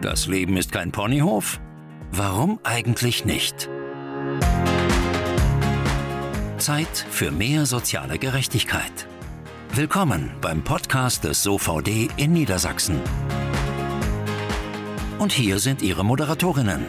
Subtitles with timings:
[0.00, 1.60] Das Leben ist kein Ponyhof?
[2.10, 3.68] Warum eigentlich nicht?
[6.56, 9.06] Zeit für mehr soziale Gerechtigkeit.
[9.74, 12.98] Willkommen beim Podcast des SOVD in Niedersachsen.
[15.18, 16.86] Und hier sind Ihre Moderatorinnen.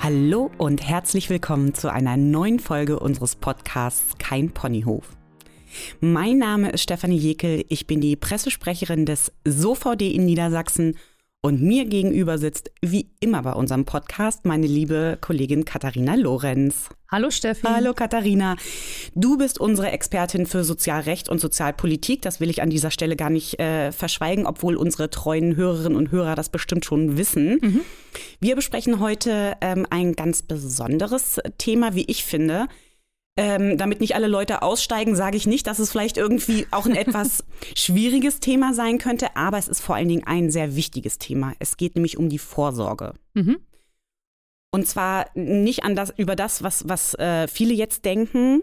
[0.00, 5.16] Hallo und herzlich willkommen zu einer neuen Folge unseres Podcasts Kein Ponyhof.
[6.00, 10.96] Mein Name ist Stefanie Jekel, ich bin die Pressesprecherin des SOVD in Niedersachsen
[11.44, 16.88] und mir gegenüber sitzt, wie immer bei unserem Podcast, meine liebe Kollegin Katharina Lorenz.
[17.10, 17.66] Hallo Steffi.
[17.66, 18.56] Hallo Katharina.
[19.16, 22.22] Du bist unsere Expertin für Sozialrecht und Sozialpolitik.
[22.22, 26.12] Das will ich an dieser Stelle gar nicht äh, verschweigen, obwohl unsere treuen Hörerinnen und
[26.12, 27.58] Hörer das bestimmt schon wissen.
[27.60, 27.80] Mhm.
[28.40, 32.68] Wir besprechen heute ähm, ein ganz besonderes Thema, wie ich finde.
[33.34, 36.94] Ähm, damit nicht alle Leute aussteigen, sage ich nicht, dass es vielleicht irgendwie auch ein
[36.96, 41.54] etwas schwieriges Thema sein könnte, aber es ist vor allen Dingen ein sehr wichtiges Thema.
[41.58, 43.14] Es geht nämlich um die Vorsorge.
[43.32, 43.58] Mhm.
[44.70, 48.62] Und zwar nicht an das, über das, was, was äh, viele jetzt denken,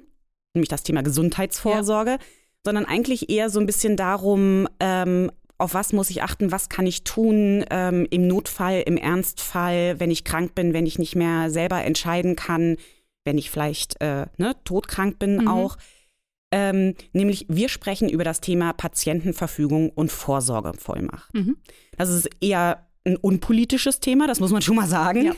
[0.54, 2.18] nämlich das Thema Gesundheitsvorsorge, ja.
[2.66, 6.88] sondern eigentlich eher so ein bisschen darum, ähm, auf was muss ich achten, was kann
[6.88, 11.50] ich tun ähm, im Notfall, im Ernstfall, wenn ich krank bin, wenn ich nicht mehr
[11.52, 12.78] selber entscheiden kann,
[13.30, 15.48] wenn ich vielleicht äh, ne, todkrank bin mhm.
[15.48, 15.78] auch.
[16.52, 21.32] Ähm, nämlich wir sprechen über das Thema Patientenverfügung und Vorsorgevollmacht.
[21.36, 21.58] Mhm.
[21.96, 25.26] Das ist eher ein unpolitisches Thema, das muss man schon mal sagen.
[25.26, 25.34] Ja.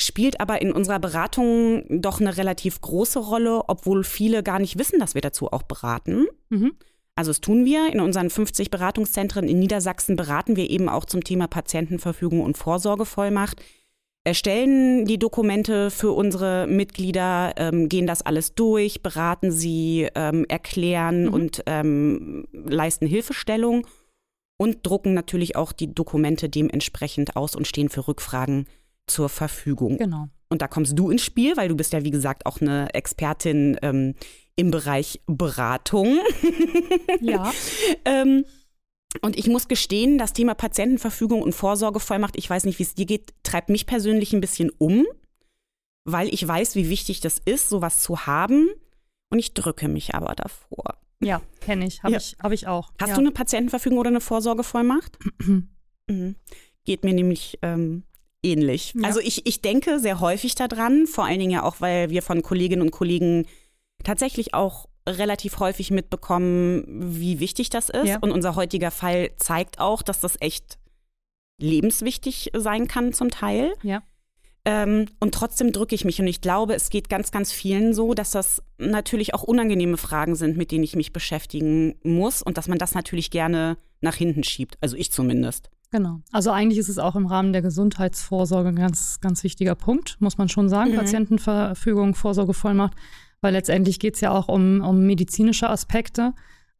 [0.00, 4.98] Spielt aber in unserer Beratung doch eine relativ große Rolle, obwohl viele gar nicht wissen,
[4.98, 6.26] dass wir dazu auch beraten.
[6.48, 6.72] Mhm.
[7.14, 7.92] Also das tun wir.
[7.92, 13.62] In unseren 50 Beratungszentren in Niedersachsen beraten wir eben auch zum Thema Patientenverfügung und Vorsorgevollmacht
[14.24, 21.26] erstellen die Dokumente für unsere Mitglieder, ähm, gehen das alles durch, beraten sie, ähm, erklären
[21.26, 21.34] mhm.
[21.34, 23.86] und ähm, leisten Hilfestellung
[24.58, 28.66] und drucken natürlich auch die Dokumente dementsprechend aus und stehen für Rückfragen
[29.06, 29.96] zur Verfügung.
[29.96, 30.28] Genau.
[30.50, 33.78] Und da kommst du ins Spiel, weil du bist ja, wie gesagt, auch eine Expertin
[33.82, 34.14] ähm,
[34.56, 36.18] im Bereich Beratung.
[37.20, 37.52] Ja.
[39.22, 43.06] und ich muss gestehen, das Thema Patientenverfügung und Vorsorgevollmacht, ich weiß nicht, wie es dir
[43.06, 45.04] geht, treibt mich persönlich ein bisschen um,
[46.04, 48.68] weil ich weiß, wie wichtig das ist, sowas zu haben.
[49.30, 50.96] Und ich drücke mich aber davor.
[51.22, 52.18] Ja, kenne ich, habe ja.
[52.18, 52.92] ich, hab ich auch.
[53.00, 53.14] Hast ja.
[53.14, 55.18] du eine Patientenverfügung oder eine Vorsorgevollmacht?
[56.08, 56.36] mhm.
[56.84, 58.04] Geht mir nämlich ähm,
[58.42, 58.94] ähnlich.
[58.94, 59.06] Ja.
[59.06, 62.42] Also ich, ich denke sehr häufig daran, vor allen Dingen ja auch, weil wir von
[62.42, 63.46] Kolleginnen und Kollegen
[64.02, 64.88] tatsächlich auch
[65.18, 68.06] relativ häufig mitbekommen, wie wichtig das ist.
[68.06, 68.18] Ja.
[68.20, 70.78] Und unser heutiger Fall zeigt auch, dass das echt
[71.58, 73.74] lebenswichtig sein kann zum Teil.
[73.82, 74.02] Ja.
[74.64, 76.20] Ähm, und trotzdem drücke ich mich.
[76.20, 80.34] Und ich glaube, es geht ganz, ganz vielen so, dass das natürlich auch unangenehme Fragen
[80.34, 82.42] sind, mit denen ich mich beschäftigen muss.
[82.42, 84.76] Und dass man das natürlich gerne nach hinten schiebt.
[84.80, 85.70] Also ich zumindest.
[85.90, 86.20] Genau.
[86.30, 90.38] Also eigentlich ist es auch im Rahmen der Gesundheitsvorsorge ein ganz, ganz wichtiger Punkt, muss
[90.38, 90.92] man schon sagen.
[90.92, 90.96] Mhm.
[90.96, 92.94] Patientenverfügung, Vorsorgevollmacht
[93.40, 96.32] weil letztendlich geht es ja auch um, um medizinische Aspekte.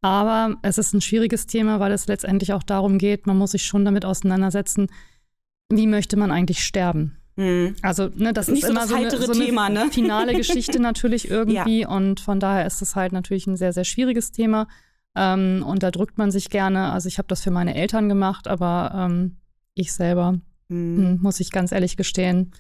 [0.03, 3.65] Aber es ist ein schwieriges Thema, weil es letztendlich auch darum geht, man muss sich
[3.65, 4.89] schon damit auseinandersetzen,
[5.71, 7.21] wie möchte man eigentlich sterben.
[7.37, 7.77] Mhm.
[7.83, 9.89] Also, ne, das Nicht ist immer so, eine, so eine Thema, ne?
[9.93, 11.81] finale Geschichte natürlich irgendwie.
[11.81, 11.89] Ja.
[11.89, 14.69] Und von daher ist es halt natürlich ein sehr, sehr schwieriges Thema.
[15.17, 16.93] Ähm, und da drückt man sich gerne.
[16.93, 19.37] Also, ich habe das für meine Eltern gemacht, aber ähm,
[19.75, 20.39] ich selber,
[20.69, 21.19] mhm.
[21.21, 22.53] muss ich ganz ehrlich gestehen,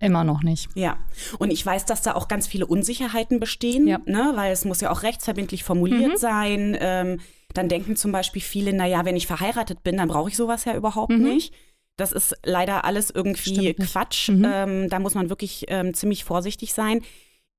[0.00, 0.68] Immer noch nicht.
[0.74, 0.98] Ja.
[1.38, 3.98] Und ich weiß, dass da auch ganz viele Unsicherheiten bestehen, ja.
[4.06, 4.32] ne?
[4.34, 6.16] weil es muss ja auch rechtsverbindlich formuliert mhm.
[6.16, 6.76] sein.
[6.80, 7.20] Ähm,
[7.54, 10.74] dann denken zum Beispiel viele, naja, wenn ich verheiratet bin, dann brauche ich sowas ja
[10.74, 11.22] überhaupt mhm.
[11.22, 11.54] nicht.
[11.96, 14.28] Das ist leider alles irgendwie Quatsch.
[14.28, 14.44] Mhm.
[14.44, 17.02] Ähm, da muss man wirklich ähm, ziemlich vorsichtig sein.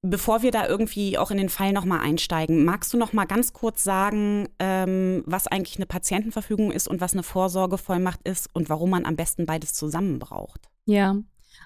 [0.01, 3.84] Bevor wir da irgendwie auch in den Fall nochmal einsteigen, magst du nochmal ganz kurz
[3.84, 9.06] sagen, ähm, was eigentlich eine Patientenverfügung ist und was eine Vorsorgevollmacht ist und warum man
[9.06, 10.69] am besten beides zusammen braucht?
[10.85, 11.16] Ja,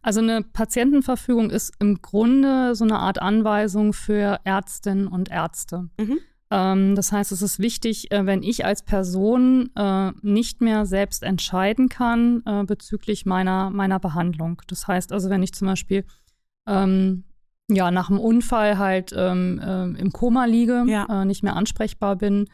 [0.02, 5.90] also eine Patientenverfügung ist im Grunde so eine Art Anweisung für Ärztinnen und Ärzte.
[6.00, 6.20] Mhm.
[6.52, 11.24] Ähm, das heißt, es ist wichtig, äh, wenn ich als Person äh, nicht mehr selbst
[11.24, 14.62] entscheiden kann äh, bezüglich meiner, meiner Behandlung.
[14.68, 16.06] Das heißt also, wenn ich zum Beispiel
[16.68, 17.24] ähm,
[17.70, 21.22] ja, nach einem Unfall halt ähm, äh, im Koma liege, ja.
[21.22, 22.48] äh, nicht mehr ansprechbar bin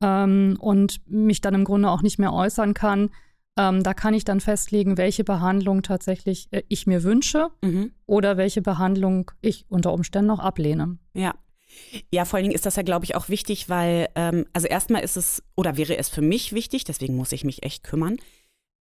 [0.00, 3.10] ähm, und mich dann im Grunde auch nicht mehr äußern kann,
[3.58, 7.92] ähm, da kann ich dann festlegen, welche Behandlung tatsächlich äh, ich mir wünsche mhm.
[8.06, 10.98] oder welche Behandlung ich unter Umständen noch ablehne.
[11.14, 11.34] Ja.
[12.12, 15.02] Ja, vor allen Dingen ist das ja, glaube ich, auch wichtig, weil, ähm, also erstmal
[15.02, 18.16] ist es, oder wäre es für mich wichtig, deswegen muss ich mich echt kümmern,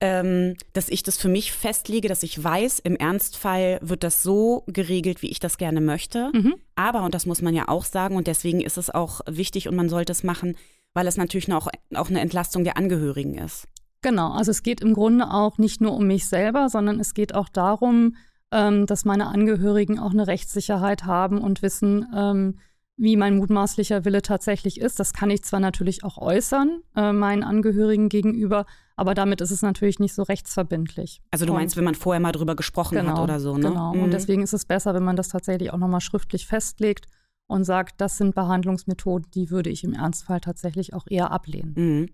[0.00, 4.64] ähm, dass ich das für mich festlege, dass ich weiß, im Ernstfall wird das so
[4.66, 6.30] geregelt, wie ich das gerne möchte.
[6.32, 6.54] Mhm.
[6.76, 9.76] Aber, und das muss man ja auch sagen, und deswegen ist es auch wichtig und
[9.76, 10.56] man sollte es machen,
[10.94, 13.66] weil es natürlich noch, auch eine Entlastung der Angehörigen ist.
[14.02, 17.34] Genau, also es geht im Grunde auch nicht nur um mich selber, sondern es geht
[17.34, 18.14] auch darum,
[18.52, 22.58] ähm, dass meine Angehörigen auch eine Rechtssicherheit haben und wissen, ähm,
[22.96, 24.98] wie mein mutmaßlicher Wille tatsächlich ist.
[24.98, 28.66] Das kann ich zwar natürlich auch äußern, äh, meinen Angehörigen gegenüber,
[28.96, 31.20] aber damit ist es natürlich nicht so rechtsverbindlich.
[31.30, 33.68] Also du meinst, wenn man vorher mal drüber gesprochen genau, hat oder so, ne?
[33.68, 33.94] Genau.
[33.94, 34.02] Mhm.
[34.02, 37.06] Und deswegen ist es besser, wenn man das tatsächlich auch nochmal schriftlich festlegt
[37.48, 41.72] und sagt, das sind Behandlungsmethoden, die würde ich im Ernstfall tatsächlich auch eher ablehnen.
[41.76, 42.08] Mhm.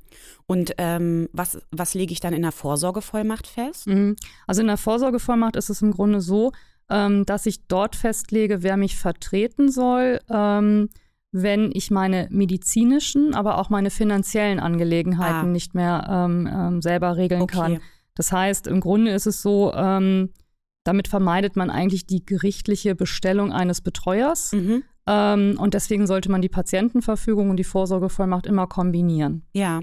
[0.46, 3.88] Und ähm, was, was lege ich dann in der Vorsorgevollmacht fest?
[3.88, 4.16] Mhm.
[4.46, 6.52] Also in der Vorsorgevollmacht ist es im Grunde so,
[6.88, 10.88] ähm, dass ich dort festlege, wer mich vertreten soll, ähm,
[11.32, 15.52] wenn ich meine medizinischen, aber auch meine finanziellen Angelegenheiten ah.
[15.52, 17.56] nicht mehr ähm, ähm, selber regeln okay.
[17.56, 17.80] kann.
[18.14, 20.30] Das heißt, im Grunde ist es so, ähm,
[20.84, 24.52] damit vermeidet man eigentlich die gerichtliche Bestellung eines Betreuers.
[24.52, 24.84] Mhm.
[25.06, 29.46] Ähm, und deswegen sollte man die Patientenverfügung und die Vorsorgevollmacht immer kombinieren.
[29.52, 29.80] Ja.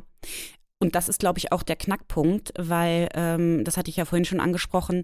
[0.80, 4.26] Und das ist, glaube ich, auch der Knackpunkt, weil, ähm, das hatte ich ja vorhin
[4.26, 5.04] schon angesprochen,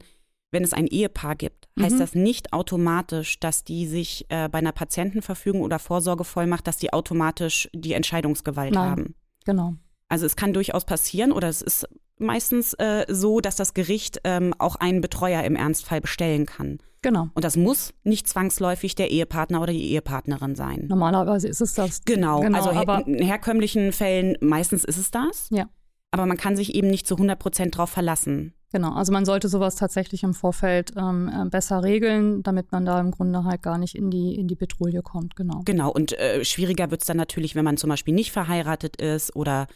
[0.52, 2.00] wenn es ein Ehepaar gibt, heißt mhm.
[2.00, 7.70] das nicht automatisch, dass die sich äh, bei einer Patientenverfügung oder Vorsorgevollmacht, dass die automatisch
[7.74, 8.90] die Entscheidungsgewalt Nein.
[8.90, 9.16] haben.
[9.46, 9.74] Genau.
[10.08, 11.88] Also es kann durchaus passieren oder es ist
[12.18, 16.80] meistens äh, so, dass das Gericht ähm, auch einen Betreuer im Ernstfall bestellen kann.
[17.08, 17.30] Genau.
[17.36, 20.88] Und das muss nicht zwangsläufig der Ehepartner oder die Ehepartnerin sein.
[20.90, 22.04] Normalerweise ist es das.
[22.04, 25.48] Genau, genau also her in herkömmlichen Fällen meistens ist es das.
[25.50, 25.70] Ja.
[26.12, 28.56] Aber man kann sich eben nicht zu 100 Prozent drauf verlassen.
[28.74, 33.00] Genau, also man sollte sowas tatsächlich im Vorfeld ähm, äh, besser regeln, damit man da
[33.00, 35.62] im Grunde halt gar nicht in die, in die Petrouille kommt, genau.
[35.64, 39.34] Genau, und äh, schwieriger wird es dann natürlich, wenn man zum Beispiel nicht verheiratet ist
[39.34, 39.68] oder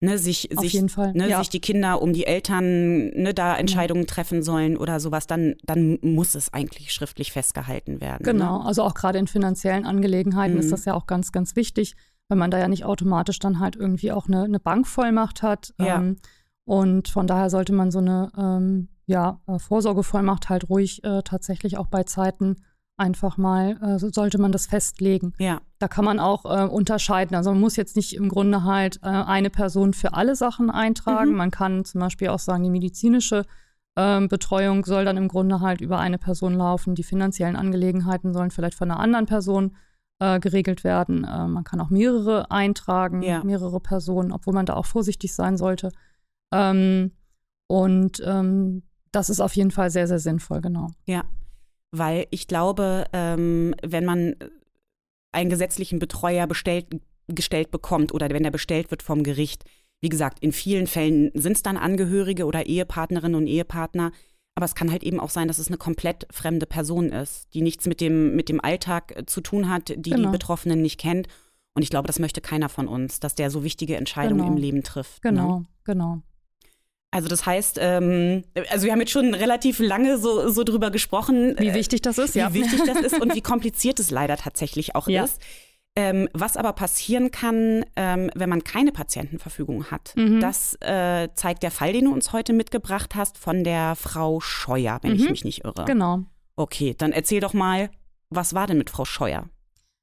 [0.00, 1.12] ne, sich, Auf sich, jeden Fall.
[1.12, 1.38] Ne, ja.
[1.38, 4.06] sich die Kinder um die Eltern ne, da Entscheidungen ja.
[4.06, 8.24] treffen sollen oder sowas, dann, dann muss es eigentlich schriftlich festgehalten werden.
[8.24, 8.32] Ne?
[8.32, 8.66] Genau, ne?
[8.66, 10.60] also auch gerade in finanziellen Angelegenheiten mhm.
[10.60, 11.96] ist das ja auch ganz, ganz wichtig,
[12.28, 15.74] weil man da ja nicht automatisch dann halt irgendwie auch eine, eine Bankvollmacht hat.
[15.78, 15.98] Ja.
[15.98, 16.16] Ähm,
[16.64, 21.78] und von daher sollte man so eine ähm, ja, äh, Vorsorgevollmacht halt ruhig äh, tatsächlich
[21.78, 22.56] auch bei Zeiten
[22.96, 25.32] einfach mal, äh, sollte man das festlegen.
[25.38, 25.60] Ja.
[25.78, 27.36] Da kann man auch äh, unterscheiden.
[27.36, 31.32] Also man muss jetzt nicht im Grunde halt äh, eine Person für alle Sachen eintragen.
[31.32, 31.36] Mhm.
[31.36, 33.44] Man kann zum Beispiel auch sagen, die medizinische
[33.96, 36.94] ähm, Betreuung soll dann im Grunde halt über eine Person laufen.
[36.94, 39.76] Die finanziellen Angelegenheiten sollen vielleicht von einer anderen Person
[40.18, 41.24] äh, geregelt werden.
[41.24, 43.44] Äh, man kann auch mehrere eintragen, ja.
[43.44, 45.90] mehrere Personen, obwohl man da auch vorsichtig sein sollte.
[46.52, 47.12] Ähm,
[47.68, 50.88] und ähm, das ist auf jeden Fall sehr, sehr sinnvoll, genau.
[51.06, 51.24] Ja,
[51.98, 54.36] weil ich glaube, ähm, wenn man
[55.32, 56.86] einen gesetzlichen Betreuer bestellt,
[57.28, 59.64] gestellt bekommt oder wenn er bestellt wird vom Gericht,
[60.00, 64.12] wie gesagt, in vielen Fällen sind es dann Angehörige oder Ehepartnerinnen und Ehepartner.
[64.54, 67.60] Aber es kann halt eben auch sein, dass es eine komplett fremde Person ist, die
[67.60, 70.28] nichts mit dem, mit dem Alltag zu tun hat, die genau.
[70.28, 71.28] die Betroffenen nicht kennt.
[71.74, 74.52] Und ich glaube, das möchte keiner von uns, dass der so wichtige Entscheidungen genau.
[74.52, 75.20] im Leben trifft.
[75.22, 75.66] Genau, ne?
[75.84, 76.22] genau.
[77.10, 81.54] Also das heißt, ähm, also wir haben jetzt schon relativ lange so, so drüber gesprochen.
[81.58, 82.52] Wie wichtig das ist, wie ja.
[82.52, 85.24] Wie wichtig das ist und wie kompliziert es leider tatsächlich auch ja.
[85.24, 85.40] ist.
[85.98, 90.40] Ähm, was aber passieren kann, ähm, wenn man keine Patientenverfügung hat, Mhm.
[90.40, 94.98] das äh, zeigt der Fall, den du uns heute mitgebracht hast, von der Frau Scheuer,
[95.00, 95.30] wenn ich Mhm.
[95.30, 95.86] mich nicht irre.
[95.86, 96.24] Genau.
[96.56, 97.88] Okay, dann erzähl doch mal,
[98.28, 99.48] was war denn mit Frau Scheuer?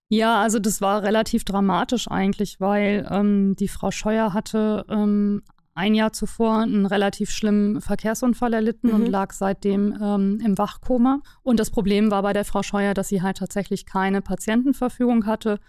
[0.09, 5.43] Ja, also das war relativ dramatisch eigentlich, weil ähm, die Frau Scheuer hatte ähm,
[5.75, 8.93] ein Jahr zuvor einen relativ schlimmen Verkehrsunfall erlitten Mhm.
[8.93, 11.21] und lag seitdem ähm, im Wachkoma.
[11.41, 15.59] Und das Problem war bei der Frau Scheuer, dass sie halt tatsächlich keine Patientenverfügung hatte,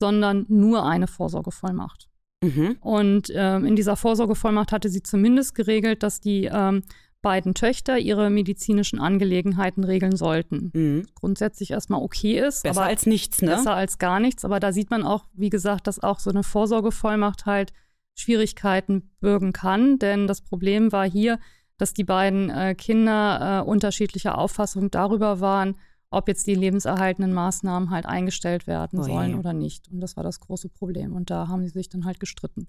[0.00, 2.08] sondern nur eine Vorsorgevollmacht.
[2.42, 2.76] Mhm.
[2.80, 6.82] Und ähm, in dieser Vorsorgevollmacht hatte sie zumindest geregelt, dass die ähm,
[7.20, 10.70] beiden Töchter ihre medizinischen Angelegenheiten regeln sollten.
[10.72, 11.06] Mhm.
[11.16, 12.62] Grundsätzlich erstmal okay ist.
[12.62, 13.48] Besser aber als nichts, ne?
[13.50, 14.44] besser als gar nichts.
[14.44, 17.72] Aber da sieht man auch, wie gesagt, dass auch so eine Vorsorgevollmacht halt
[18.18, 19.98] Schwierigkeiten bürgen kann.
[19.98, 21.38] Denn das Problem war hier,
[21.76, 25.76] dass die beiden äh, Kinder äh, unterschiedlicher Auffassung darüber waren,
[26.10, 29.88] ob jetzt die lebenserhaltenden Maßnahmen halt eingestellt werden Oh sollen oder nicht.
[29.88, 31.14] Und das war das große Problem.
[31.14, 32.66] Und da haben sie sich dann halt gestritten.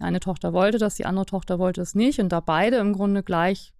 [0.00, 2.18] Die eine Tochter wollte das, die andere Tochter wollte es nicht.
[2.18, 3.72] Und da beide im Grunde gleich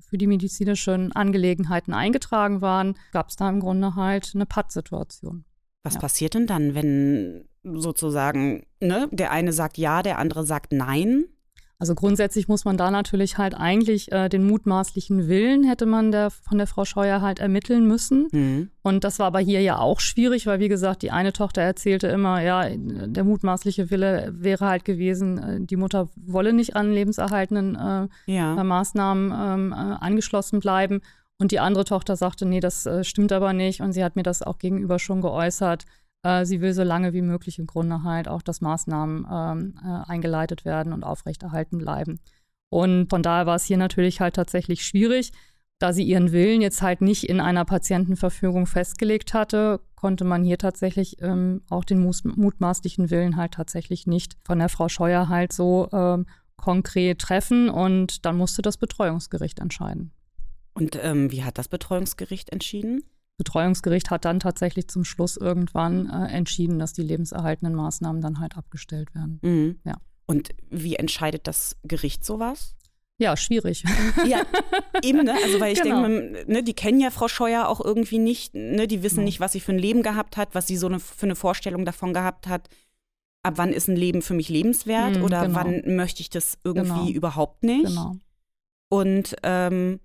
[0.00, 5.44] für die medizinischen Angelegenheiten eingetragen waren, gab es da im Grunde halt eine Pattsituation.
[5.84, 6.00] Was Ja.
[6.00, 11.24] passiert denn dann, wenn sozusagen, ne, der eine sagt ja, der andere sagt nein?
[11.78, 16.30] Also grundsätzlich muss man da natürlich halt eigentlich äh, den mutmaßlichen Willen hätte man der,
[16.30, 18.28] von der Frau Scheuer halt ermitteln müssen.
[18.32, 18.70] Mhm.
[18.80, 22.06] Und das war aber hier ja auch schwierig, weil wie gesagt, die eine Tochter erzählte
[22.06, 27.74] immer, ja, der mutmaßliche Wille wäre halt gewesen, äh, die Mutter wolle nicht an lebenserhaltenden
[27.76, 28.64] äh, Ja.
[28.64, 31.02] Maßnahmen ähm, äh, angeschlossen bleiben.
[31.38, 33.82] Und die andere Tochter sagte, nee, das äh, stimmt aber nicht.
[33.82, 35.84] Und sie hat mir das auch gegenüber schon geäußert.
[36.22, 40.10] Äh, sie will so lange wie möglich im Grunde halt auch, dass Maßnahmen ähm, äh,
[40.10, 42.20] eingeleitet werden und aufrechterhalten bleiben.
[42.68, 45.32] Und von daher war es hier natürlich halt tatsächlich schwierig.
[45.78, 50.56] Da sie ihren Willen jetzt halt nicht in einer Patientenverfügung festgelegt hatte, konnte man hier
[50.56, 55.88] tatsächlich ähm, auch den mutmaßlichen Willen halt tatsächlich nicht von der Frau Scheuer halt so
[55.92, 60.12] ähm, konkret treffen und dann musste das Betreuungsgericht entscheiden.
[60.72, 63.02] Und ähm, wie hat das Betreuungsgericht entschieden?
[63.36, 68.56] Betreuungsgericht hat dann tatsächlich zum Schluss irgendwann äh, entschieden, dass die lebenserhaltenden Maßnahmen dann halt
[68.56, 69.38] abgestellt werden.
[69.42, 69.80] Mhm.
[69.84, 69.96] Ja.
[70.26, 72.74] Und wie entscheidet das Gericht sowas?
[73.18, 73.84] Ja, schwierig.
[74.26, 74.42] Ja,
[75.02, 75.34] eben, ne?
[75.42, 76.06] Also, weil ich genau.
[76.06, 78.86] denke, ne, die kennen ja Frau Scheuer auch irgendwie nicht, ne?
[78.86, 79.24] Die wissen ja.
[79.24, 81.84] nicht, was sie für ein Leben gehabt hat, was sie so eine, für eine Vorstellung
[81.84, 82.68] davon gehabt hat.
[83.42, 85.54] Ab wann ist ein Leben für mich lebenswert mhm, oder genau.
[85.54, 87.16] wann möchte ich das irgendwie genau.
[87.16, 87.86] überhaupt nicht?
[87.86, 88.16] Genau.
[88.88, 90.00] Und ähm,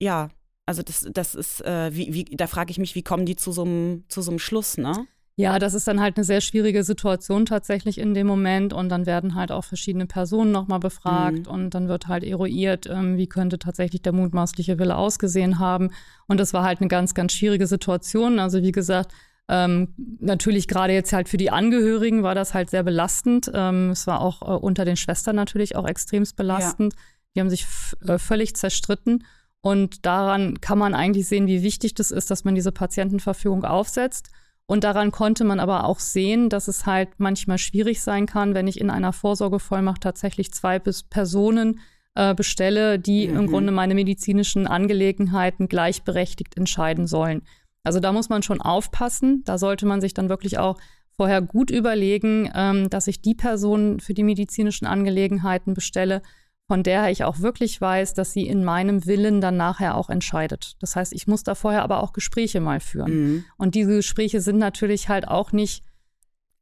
[0.00, 0.28] ja,
[0.66, 3.52] also das, das ist, äh, wie, wie, da frage ich mich, wie kommen die zu
[3.52, 5.06] so einem zu so einem Schluss, ne?
[5.34, 9.06] Ja, das ist dann halt eine sehr schwierige Situation tatsächlich in dem Moment und dann
[9.06, 11.52] werden halt auch verschiedene Personen nochmal befragt mhm.
[11.52, 15.90] und dann wird halt eruiert, ähm, wie könnte tatsächlich der mutmaßliche Wille ausgesehen haben.
[16.26, 18.38] Und das war halt eine ganz, ganz schwierige Situation.
[18.38, 19.12] Also wie gesagt,
[19.48, 23.50] ähm, natürlich gerade jetzt halt für die Angehörigen war das halt sehr belastend.
[23.54, 26.92] Ähm, es war auch äh, unter den Schwestern natürlich auch extremst belastend.
[26.92, 27.00] Ja.
[27.34, 27.66] Die haben sich
[28.06, 29.24] äh, völlig zerstritten.
[29.62, 34.28] Und daran kann man eigentlich sehen, wie wichtig das ist, dass man diese Patientenverfügung aufsetzt.
[34.66, 38.66] Und daran konnte man aber auch sehen, dass es halt manchmal schwierig sein kann, wenn
[38.66, 41.80] ich in einer Vorsorgevollmacht tatsächlich zwei bis Personen
[42.14, 43.36] äh, bestelle, die mhm.
[43.36, 47.42] im Grunde meine medizinischen Angelegenheiten gleichberechtigt entscheiden sollen.
[47.84, 49.42] Also da muss man schon aufpassen.
[49.44, 50.78] Da sollte man sich dann wirklich auch
[51.16, 56.22] vorher gut überlegen, ähm, dass ich die Person für die medizinischen Angelegenheiten bestelle,
[56.72, 60.72] von der ich auch wirklich weiß, dass sie in meinem Willen dann nachher auch entscheidet.
[60.80, 63.12] Das heißt, ich muss da vorher aber auch Gespräche mal führen.
[63.12, 63.44] Mhm.
[63.58, 65.84] Und diese Gespräche sind natürlich halt auch nicht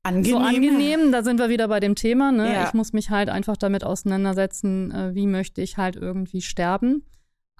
[0.02, 0.32] angenehm.
[0.32, 1.12] so angenehm.
[1.12, 2.32] Da sind wir wieder bei dem Thema.
[2.32, 2.52] Ne?
[2.52, 2.66] Ja.
[2.66, 7.04] Ich muss mich halt einfach damit auseinandersetzen, äh, wie möchte ich halt irgendwie sterben.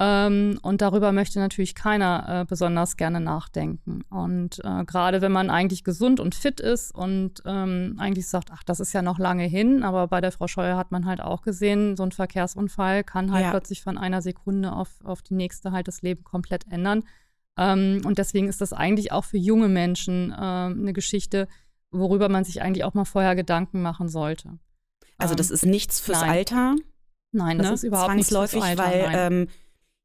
[0.03, 4.03] Ähm, und darüber möchte natürlich keiner äh, besonders gerne nachdenken.
[4.09, 8.63] Und äh, gerade wenn man eigentlich gesund und fit ist und ähm, eigentlich sagt, ach,
[8.63, 11.43] das ist ja noch lange hin, aber bei der Frau Scheuer hat man halt auch
[11.43, 13.51] gesehen, so ein Verkehrsunfall kann halt ja.
[13.51, 17.05] plötzlich von einer Sekunde auf, auf die nächste halt das Leben komplett ändern.
[17.59, 21.47] Ähm, und deswegen ist das eigentlich auch für junge Menschen äh, eine Geschichte,
[21.91, 24.59] worüber man sich eigentlich auch mal vorher Gedanken machen sollte.
[25.19, 26.31] Also das ähm, ist nichts fürs nein.
[26.31, 26.77] Alter?
[27.33, 27.75] Nein, das ne?
[27.75, 29.49] ist überhaupt nichts fürs Alter, weil ähm,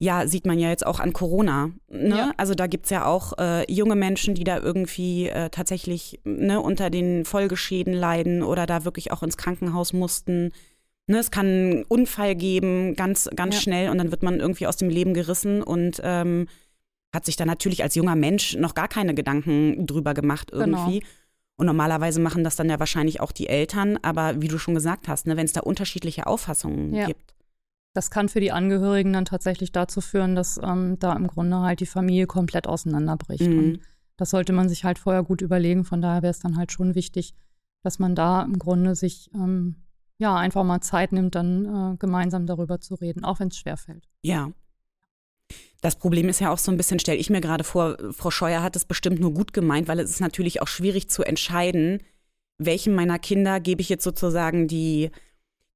[0.05, 1.71] ja, sieht man ja jetzt auch an Corona.
[1.89, 2.17] Ne?
[2.17, 2.33] Ja.
[2.37, 6.61] Also da gibt es ja auch äh, junge Menschen, die da irgendwie äh, tatsächlich ne,
[6.61, 10.51] unter den Folgeschäden leiden oder da wirklich auch ins Krankenhaus mussten.
[11.07, 13.61] Ne, es kann einen Unfall geben, ganz, ganz ja.
[13.61, 16.47] schnell, und dann wird man irgendwie aus dem Leben gerissen und ähm,
[17.13, 20.99] hat sich da natürlich als junger Mensch noch gar keine Gedanken drüber gemacht irgendwie.
[20.99, 21.11] Genau.
[21.57, 25.07] Und normalerweise machen das dann ja wahrscheinlich auch die Eltern, aber wie du schon gesagt
[25.07, 27.07] hast, ne, wenn es da unterschiedliche Auffassungen ja.
[27.07, 27.34] gibt
[27.95, 31.79] das kann für die Angehörigen dann tatsächlich dazu führen, dass ähm, da im Grunde halt
[31.79, 33.47] die Familie komplett auseinanderbricht.
[33.47, 33.57] Mhm.
[33.57, 33.79] Und
[34.17, 35.85] das sollte man sich halt vorher gut überlegen.
[35.85, 37.33] Von daher wäre es dann halt schon wichtig,
[37.83, 39.77] dass man da im Grunde sich ähm,
[40.17, 44.09] ja einfach mal Zeit nimmt, dann äh, gemeinsam darüber zu reden, auch wenn es schwerfällt.
[44.23, 44.51] Ja.
[45.79, 48.61] Das Problem ist ja auch so ein bisschen, stelle ich mir gerade vor, Frau Scheuer
[48.61, 51.99] hat es bestimmt nur gut gemeint, weil es ist natürlich auch schwierig zu entscheiden,
[52.57, 55.11] welchem meiner Kinder gebe ich jetzt sozusagen die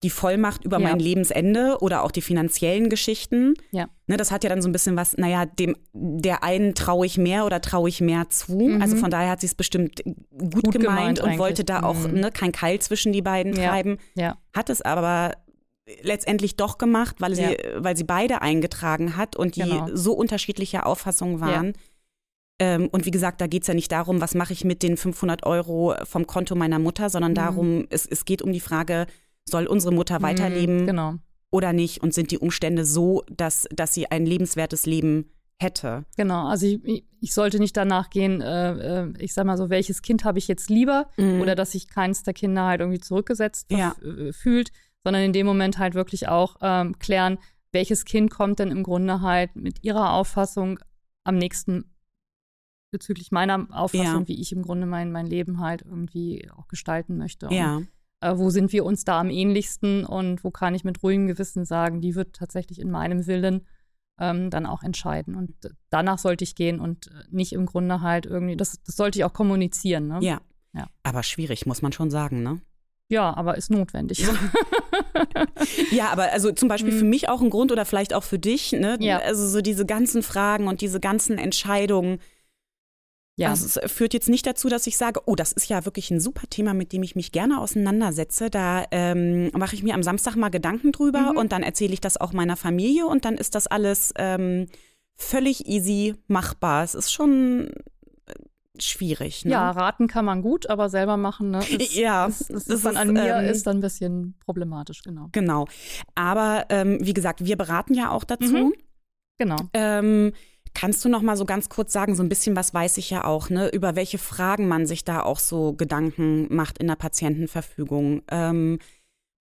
[0.04, 0.88] die Vollmacht über ja.
[0.88, 3.56] mein Lebensende oder auch die finanziellen Geschichten.
[3.72, 3.90] Ja.
[4.08, 7.18] Ne, das hat ja dann so ein bisschen was, naja, dem, der einen traue ich
[7.18, 8.54] mehr oder traue ich mehr zu.
[8.54, 8.82] Mhm.
[8.82, 12.08] Also von daher hat sie es bestimmt gut, gut gemeint, gemeint, und wollte da auch
[12.08, 12.20] mhm.
[12.20, 13.70] ne, kein Keil zwischen die beiden ja.
[13.70, 13.98] treiben.
[14.16, 14.38] Ja.
[14.54, 15.34] Hat es aber
[16.02, 19.90] letztendlich doch gemacht, weil sie, weil sie beide eingetragen hat und die genau.
[19.94, 21.74] so unterschiedliche Auffassungen waren.
[22.60, 24.98] Ähm, und wie gesagt, da geht es ja nicht darum, was mache ich mit den
[24.98, 27.36] 500 Euro vom Konto meiner Mutter, sondern mhm.
[27.36, 29.08] darum, es, es geht um die Frage,
[29.50, 31.16] soll unsere Mutter mhm, weiterleben genau.
[31.52, 32.02] oder nicht?
[32.02, 36.06] Und sind die Umstände so, dass, dass sie ein lebenswertes Leben hätte?
[36.16, 40.02] Genau, also ich, ich sollte nicht danach gehen, äh, äh, ich sag mal so, welches
[40.02, 41.42] Kind habe ich jetzt lieber mhm.
[41.42, 43.96] oder dass sich keines der Kinder halt irgendwie zurückgesetzt ja.
[44.02, 44.72] Äh, fühlt,
[45.04, 47.38] sondern in dem Moment halt wirklich auch ähm, klären,
[47.72, 50.80] welches Kind kommt denn im Grunde halt mit ihrer Auffassung
[51.24, 51.86] am nächsten
[52.92, 54.28] bezüglich meiner Auffassung, ja.
[54.28, 57.48] wie ich im Grunde mein, mein Leben halt irgendwie auch gestalten möchte.
[57.52, 57.82] Ja.
[58.22, 61.66] Äh, wo sind wir uns da am ähnlichsten und wo kann ich mit ruhigem Gewissen
[61.66, 63.66] sagen, die wird tatsächlich in meinem Willen
[64.20, 65.36] ähm, dann auch entscheiden.
[65.36, 65.54] Und
[65.90, 69.26] danach sollte ich gehen und äh, nicht im Grunde halt irgendwie, das, das sollte ich
[69.26, 70.08] auch kommunizieren.
[70.08, 70.20] Ne?
[70.22, 70.42] Ja.
[70.74, 70.88] ja.
[71.04, 72.62] Aber schwierig, muss man schon sagen, ne?
[73.12, 74.24] Ja, aber ist notwendig.
[75.92, 77.10] ja, aber also zum Beispiel für mhm.
[77.10, 78.98] mich auch ein Grund oder vielleicht auch für dich, ne?
[79.00, 79.18] Ja.
[79.18, 82.20] Also so diese ganzen Fragen und diese ganzen Entscheidungen
[83.40, 83.52] Ja.
[83.52, 86.20] Also es führt jetzt nicht dazu, dass ich sage, oh, das ist ja wirklich ein
[86.20, 88.50] super Thema, mit dem ich mich gerne auseinandersetze.
[88.50, 91.38] Da ähm, mache ich mir am Samstag mal Gedanken drüber mhm.
[91.38, 94.68] und dann erzähle ich das auch meiner Familie und dann ist das alles ähm,
[95.16, 96.84] völlig easy machbar.
[96.84, 97.70] Es ist schon
[98.26, 98.34] äh,
[98.78, 99.46] schwierig.
[99.46, 99.52] Ne?
[99.52, 101.60] Ja, raten kann man gut, aber selber machen, ne?
[101.60, 105.30] Ist, ja, ist, ist, das, dann an mir ähm, ist dann ein bisschen problematisch, genau.
[105.32, 105.66] Genau.
[106.14, 108.52] Aber ähm, wie gesagt, wir beraten ja auch dazu.
[108.52, 108.74] Mhm.
[109.38, 109.58] Genau.
[109.74, 110.34] Ähm,
[110.80, 113.26] Kannst du noch mal so ganz kurz sagen, so ein bisschen was weiß ich ja
[113.26, 118.22] auch, ne, über welche Fragen man sich da auch so Gedanken macht in der Patientenverfügung?
[118.32, 118.80] Ähm,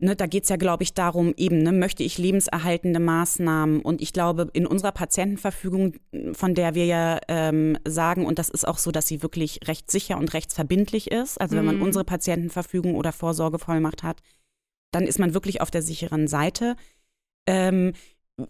[0.01, 3.83] ne, da geht es ja, glaube ich, darum, eben, ne, möchte ich lebenserhaltende Maßnahmen?
[3.83, 5.95] Und ich glaube, in unserer Patientenverfügung,
[6.33, 10.19] von der wir ja ähm, sagen, und das ist auch so, dass sie wirklich rechtssicher
[10.19, 11.83] und rechtsverbindlich ist, also wenn man mhm.
[11.83, 14.23] unsere Patientenverfügung oder Vorsorgevollmacht hat,
[14.91, 16.75] dann ist man wirklich auf der sicheren Seite.
[17.47, 17.93] Ähm,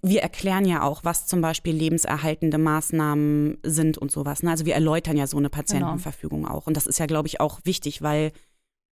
[0.02, 4.42] wir erklären ja auch, was zum Beispiel lebenserhaltende Maßnahmen sind und sowas.
[4.42, 4.50] Ne?
[4.50, 6.54] Also wir erläutern ja so eine Patientenverfügung genau.
[6.54, 6.66] auch.
[6.66, 8.32] Und das ist ja, glaube ich, auch wichtig, weil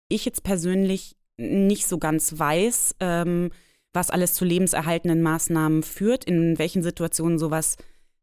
[0.07, 3.51] ich jetzt persönlich nicht so ganz weiß, ähm,
[3.93, 7.75] was alles zu lebenserhaltenden Maßnahmen führt, in welchen Situationen sowas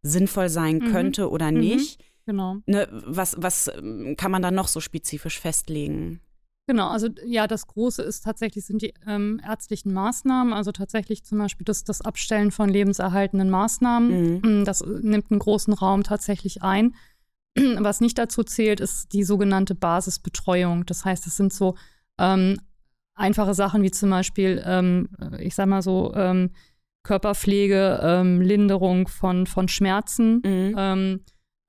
[0.02, 0.92] sinnvoll sein mhm.
[0.92, 1.60] könnte oder mhm.
[1.60, 2.02] nicht.
[2.24, 2.56] Genau.
[2.66, 6.20] Ne, was, was ähm, kann man da noch so spezifisch festlegen?
[6.68, 11.38] Genau, also ja, das Große ist tatsächlich, sind die ähm, ärztlichen Maßnahmen, also tatsächlich zum
[11.38, 14.40] Beispiel das, das Abstellen von lebenserhaltenden Maßnahmen.
[14.40, 14.60] Mhm.
[14.60, 16.94] Mm, das äh, nimmt einen großen Raum tatsächlich ein.
[17.78, 20.86] Was nicht dazu zählt, ist die sogenannte Basisbetreuung.
[20.86, 21.74] Das heißt, es sind so
[22.18, 22.60] ähm,
[23.14, 25.08] einfache Sachen wie zum Beispiel, ähm,
[25.40, 26.50] ich sag mal so, ähm,
[27.02, 30.40] Körperpflege, ähm, Linderung von, von Schmerzen.
[30.44, 31.20] Mhm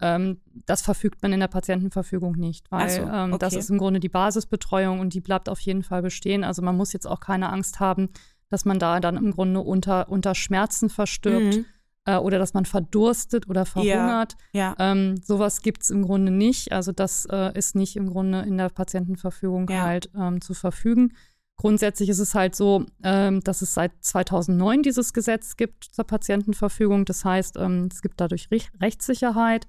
[0.04, 4.02] ähm, das verfügt man in der Patientenverfügung nicht, weil so, ähm, das ist im Grunde
[4.02, 6.44] die Basisbetreuung und die bleibt auf jeden Fall bestehen.
[6.44, 8.10] Also man muss jetzt auch keine Angst haben,
[8.50, 11.58] dass man da dann im Grunde unter, unter Schmerzen verstirbt.
[11.58, 11.66] Mhm.
[12.06, 14.36] Äh, oder dass man verdurstet oder verhungert.
[14.52, 14.92] Ja, ja.
[14.92, 16.74] Ähm, sowas gibt es im Grunde nicht.
[16.74, 19.84] Also das äh, ist nicht im Grunde in der Patientenverfügung ja.
[19.84, 21.14] halt ähm, zu verfügen.
[21.56, 27.06] Grundsätzlich ist es halt so, ähm, dass es seit 2009 dieses Gesetz gibt zur Patientenverfügung.
[27.06, 29.66] Das heißt, ähm, es gibt dadurch Re Rechtssicherheit.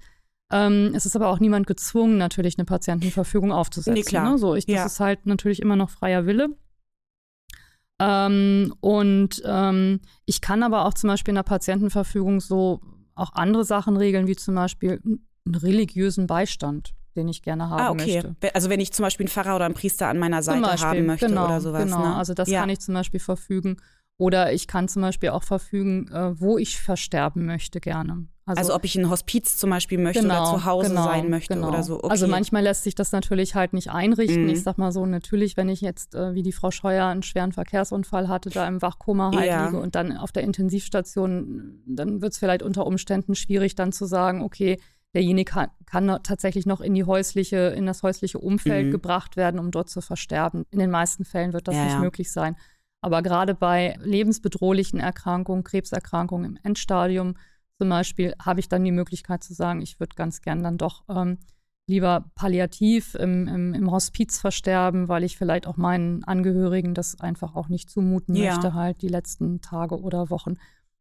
[0.51, 3.93] Ähm, es ist aber auch niemand gezwungen, natürlich eine Patientenverfügung aufzusetzen.
[3.93, 4.31] Nee, klar.
[4.31, 4.37] Ne?
[4.37, 4.85] So, ich, das ja.
[4.85, 6.49] ist halt natürlich immer noch freier Wille.
[7.99, 12.81] Ähm, und ähm, ich kann aber auch zum Beispiel in der Patientenverfügung so
[13.15, 17.91] auch andere Sachen regeln, wie zum Beispiel einen religiösen Beistand, den ich gerne haben ah,
[17.91, 18.21] okay.
[18.21, 18.53] möchte.
[18.53, 21.05] Also wenn ich zum Beispiel einen Pfarrer oder einen Priester an meiner Seite Beispiel, haben
[21.05, 21.85] möchte genau, oder sowas.
[21.85, 22.15] Genau, ne?
[22.15, 22.59] also das ja.
[22.59, 23.77] kann ich zum Beispiel verfügen.
[24.17, 28.27] Oder ich kann zum Beispiel auch verfügen, äh, wo ich versterben möchte gerne.
[28.47, 31.29] Also, also, ob ich ein Hospiz zum Beispiel möchte genau, oder zu Hause genau, sein
[31.31, 31.69] möchte genau.
[31.69, 31.95] oder so.
[31.95, 32.09] Okay.
[32.09, 34.43] Also manchmal lässt sich das natürlich halt nicht einrichten.
[34.43, 34.49] Mhm.
[34.49, 37.53] Ich sag mal so, natürlich, wenn ich jetzt, äh, wie die Frau Scheuer, einen schweren
[37.53, 39.65] Verkehrsunfall hatte, da im Wachkoma halt ja.
[39.65, 44.05] liege und dann auf der Intensivstation, dann wird es vielleicht unter Umständen schwierig, dann zu
[44.05, 44.79] sagen, okay,
[45.15, 48.91] derjenige kann, kann, tatsächlich noch in die häusliche, in das häusliche Umfeld mhm.
[48.91, 50.65] gebracht werden, um dort zu versterben.
[50.69, 51.99] In den meisten Fällen wird das ja, nicht ja.
[51.99, 52.55] möglich sein.
[53.05, 57.35] Aber gerade bei lebensbedrohlichen Erkrankungen, Krebserkrankungen im Endstadium,
[57.77, 61.03] zum Beispiel habe ich dann die Möglichkeit zu sagen, ich würde ganz gern dann doch
[61.07, 61.37] ähm,
[61.85, 67.55] lieber palliativ im, im, im, Hospiz versterben, weil ich vielleicht auch meinen Angehörigen das einfach
[67.55, 68.53] auch nicht zumuten ja.
[68.53, 70.55] möchte, halt die letzten Tage oder Wochen.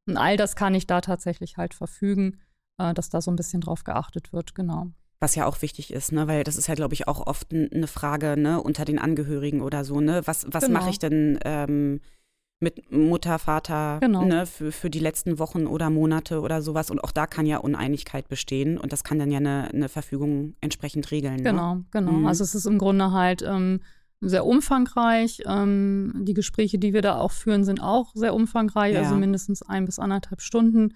[0.06, 2.38] Und all das kann ich da tatsächlich halt verfügen,
[2.76, 4.88] äh, dass da so ein bisschen drauf geachtet wird, genau.
[5.20, 6.27] Was ja auch wichtig ist, ne?
[6.27, 8.61] weil das ist ja, glaube ich, auch oft eine Frage ne?
[8.61, 10.00] unter den Angehörigen oder so.
[10.00, 10.22] Ne?
[10.24, 10.81] Was, was genau.
[10.81, 11.38] mache ich denn?
[11.44, 12.00] Ähm
[12.61, 14.24] mit Mutter, Vater genau.
[14.24, 16.90] ne, für, für die letzten Wochen oder Monate oder sowas.
[16.90, 20.55] Und auch da kann ja Uneinigkeit bestehen und das kann dann ja eine, eine Verfügung
[20.61, 21.37] entsprechend regeln.
[21.37, 21.42] Ne?
[21.42, 22.12] Genau, genau.
[22.12, 22.27] Mhm.
[22.27, 23.81] Also es ist im Grunde halt ähm,
[24.20, 25.42] sehr umfangreich.
[25.46, 29.09] Ähm, die Gespräche, die wir da auch führen, sind auch sehr umfangreich, also ja.
[29.09, 30.94] also mindestens ein bis anderthalb Stunden.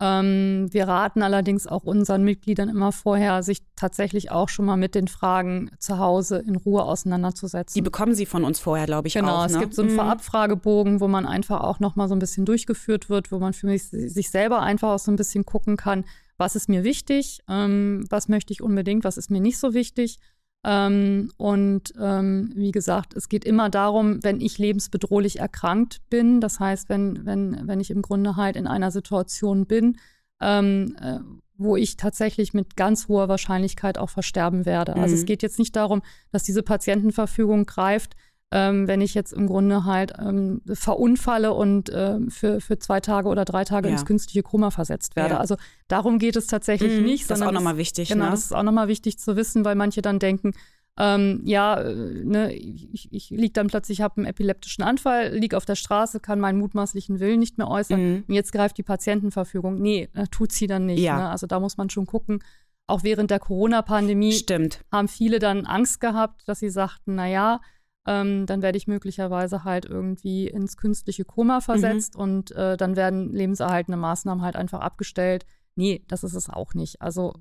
[0.00, 4.94] Ähm, wir raten allerdings auch unseren Mitgliedern immer vorher, sich tatsächlich auch schon mal mit
[4.94, 7.74] den Fragen zu Hause in Ruhe auseinanderzusetzen.
[7.74, 9.46] Die bekommen sie von uns vorher, glaube ich, genau, auch.
[9.46, 9.96] Genau, es gibt so einen mhm.
[9.96, 13.66] Vorabfragebogen, wo man einfach auch noch mal so ein bisschen durchgeführt wird, wo man für
[13.66, 16.04] mich, sich selber einfach auch so ein bisschen gucken kann,
[16.36, 20.20] was ist mir wichtig, ähm, was möchte ich unbedingt, was ist mir nicht so wichtig.
[20.68, 26.60] Ähm, und ähm, wie gesagt, es geht immer darum, wenn ich lebensbedrohlich erkrankt bin, das
[26.60, 29.96] heißt, wenn, wenn, wenn ich im Grunde halt in einer Situation bin,
[30.42, 31.20] ähm, äh,
[31.56, 34.94] wo ich tatsächlich mit ganz hoher Wahrscheinlichkeit auch versterben werde.
[34.94, 35.26] Also es mhm.
[35.26, 36.02] geht jetzt nicht darum,
[36.32, 38.14] dass diese Patientenverfügung greift,
[38.50, 43.28] ähm, wenn ich jetzt im Grunde halt ähm, verunfalle und äh, für, für zwei Tage
[43.28, 43.92] oder drei Tage ja.
[43.92, 45.34] ins künstliche Koma versetzt werde.
[45.34, 45.40] Ja.
[45.40, 45.56] Also
[45.86, 47.30] darum geht es tatsächlich mhm, nicht.
[47.30, 48.08] Das ist auch nochmal wichtig.
[48.08, 48.30] Genau, ne?
[48.30, 50.52] das ist auch nochmal wichtig zu wissen, weil manche dann denken,
[50.98, 55.64] ähm, ja, äh, ne, ich, ich liege dann plötzlich, habe einen epileptischen Anfall, liege auf
[55.64, 58.00] der Straße, kann meinen mutmaßlichen Willen nicht mehr äußern.
[58.00, 58.24] Mhm.
[58.26, 59.76] Und jetzt greift die Patientenverfügung.
[59.76, 61.00] Nee, äh, tut sie dann nicht.
[61.00, 61.18] Ja.
[61.18, 61.28] Ne?
[61.28, 62.42] Also da muss man schon gucken,
[62.88, 64.44] auch während der Corona-Pandemie
[64.90, 67.60] haben viele dann Angst gehabt, dass sie sagten, naja,
[68.08, 72.20] ähm, dann werde ich möglicherweise halt irgendwie ins künstliche Koma versetzt mhm.
[72.20, 75.44] und äh, dann werden lebenserhaltende Maßnahmen halt einfach abgestellt.
[75.76, 77.02] Nee, das ist es auch nicht.
[77.02, 77.34] Also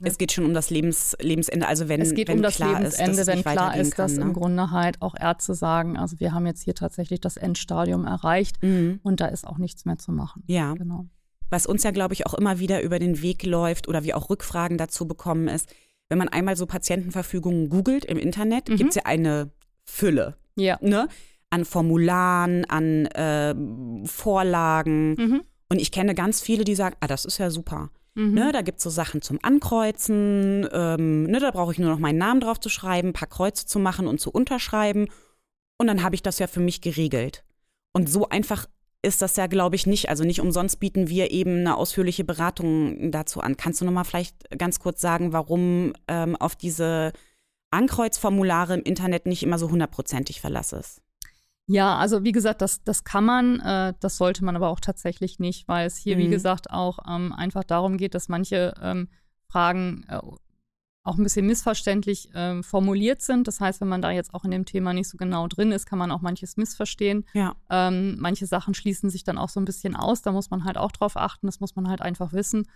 [0.00, 0.08] Ne?
[0.08, 3.20] Es geht schon um das Lebens, Lebensende, also wenn Es geht wenn um das Lebensende,
[3.20, 4.22] ist, wenn klar ist, kann, dass ne?
[4.22, 8.62] im Grunde halt auch Ärzte sagen, also wir haben jetzt hier tatsächlich das Endstadium erreicht
[8.62, 9.00] mhm.
[9.02, 10.42] und da ist auch nichts mehr zu machen.
[10.46, 10.72] Ja.
[10.72, 11.06] Genau.
[11.50, 14.30] Was uns ja, glaube ich, auch immer wieder über den Weg läuft oder wir auch
[14.30, 15.68] Rückfragen dazu bekommen, ist,
[16.08, 18.76] wenn man einmal so Patientenverfügungen googelt im Internet, mhm.
[18.76, 19.50] gibt es ja eine
[19.90, 20.36] Fülle.
[20.56, 20.78] Ja.
[20.80, 21.08] Ne?
[21.50, 23.54] An Formularen, an äh,
[24.06, 25.14] Vorlagen.
[25.14, 25.42] Mhm.
[25.68, 27.90] Und ich kenne ganz viele, die sagen, ah, das ist ja super.
[28.14, 28.34] Mhm.
[28.34, 30.68] Ne, da gibt es so Sachen zum Ankreuzen.
[30.72, 33.66] Ähm, ne, da brauche ich nur noch meinen Namen drauf zu schreiben, ein paar Kreuze
[33.66, 35.08] zu machen und zu unterschreiben.
[35.78, 37.44] Und dann habe ich das ja für mich geregelt.
[37.92, 38.66] Und so einfach
[39.02, 40.08] ist das ja, glaube ich, nicht.
[40.08, 43.56] Also nicht umsonst bieten wir eben eine ausführliche Beratung dazu an.
[43.56, 47.12] Kannst du noch mal vielleicht ganz kurz sagen, warum ähm, auf diese
[47.70, 51.02] Ankreuzformulare im Internet nicht immer so hundertprozentig Verlass ist?
[51.66, 55.38] Ja, also wie gesagt, das, das kann man, äh, das sollte man aber auch tatsächlich
[55.38, 56.20] nicht, weil es hier, mhm.
[56.20, 59.08] wie gesagt, auch ähm, einfach darum geht, dass manche ähm,
[59.46, 60.18] Fragen äh,
[61.02, 63.48] auch ein bisschen missverständlich äh, formuliert sind.
[63.48, 65.86] Das heißt, wenn man da jetzt auch in dem Thema nicht so genau drin ist,
[65.86, 67.24] kann man auch manches missverstehen.
[67.32, 67.54] Ja.
[67.70, 70.22] Ähm, manche Sachen schließen sich dann auch so ein bisschen aus.
[70.22, 71.46] Da muss man halt auch drauf achten.
[71.46, 72.66] Das muss man halt einfach wissen.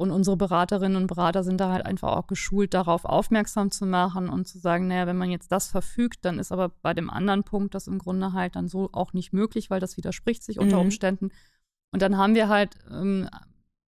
[0.00, 4.30] Und unsere Beraterinnen und Berater sind da halt einfach auch geschult, darauf aufmerksam zu machen
[4.30, 7.44] und zu sagen, naja, wenn man jetzt das verfügt, dann ist aber bei dem anderen
[7.44, 10.76] Punkt das im Grunde halt dann so auch nicht möglich, weil das widerspricht sich unter
[10.76, 10.84] mhm.
[10.84, 11.28] Umständen.
[11.92, 13.28] Und dann haben wir halt ähm,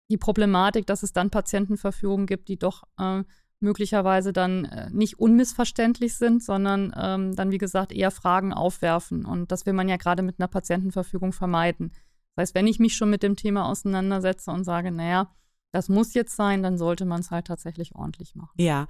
[0.10, 3.24] die Problematik, dass es dann Patientenverfügungen gibt, die doch äh,
[3.60, 9.26] möglicherweise dann äh, nicht unmissverständlich sind, sondern ähm, dann, wie gesagt, eher Fragen aufwerfen.
[9.26, 11.91] Und das will man ja gerade mit einer Patientenverfügung vermeiden.
[12.38, 15.34] Das heißt, wenn ich mich schon mit dem Thema auseinandersetze und sage, naja,
[15.71, 18.53] das muss jetzt sein, dann sollte man es halt tatsächlich ordentlich machen.
[18.58, 18.88] Ja.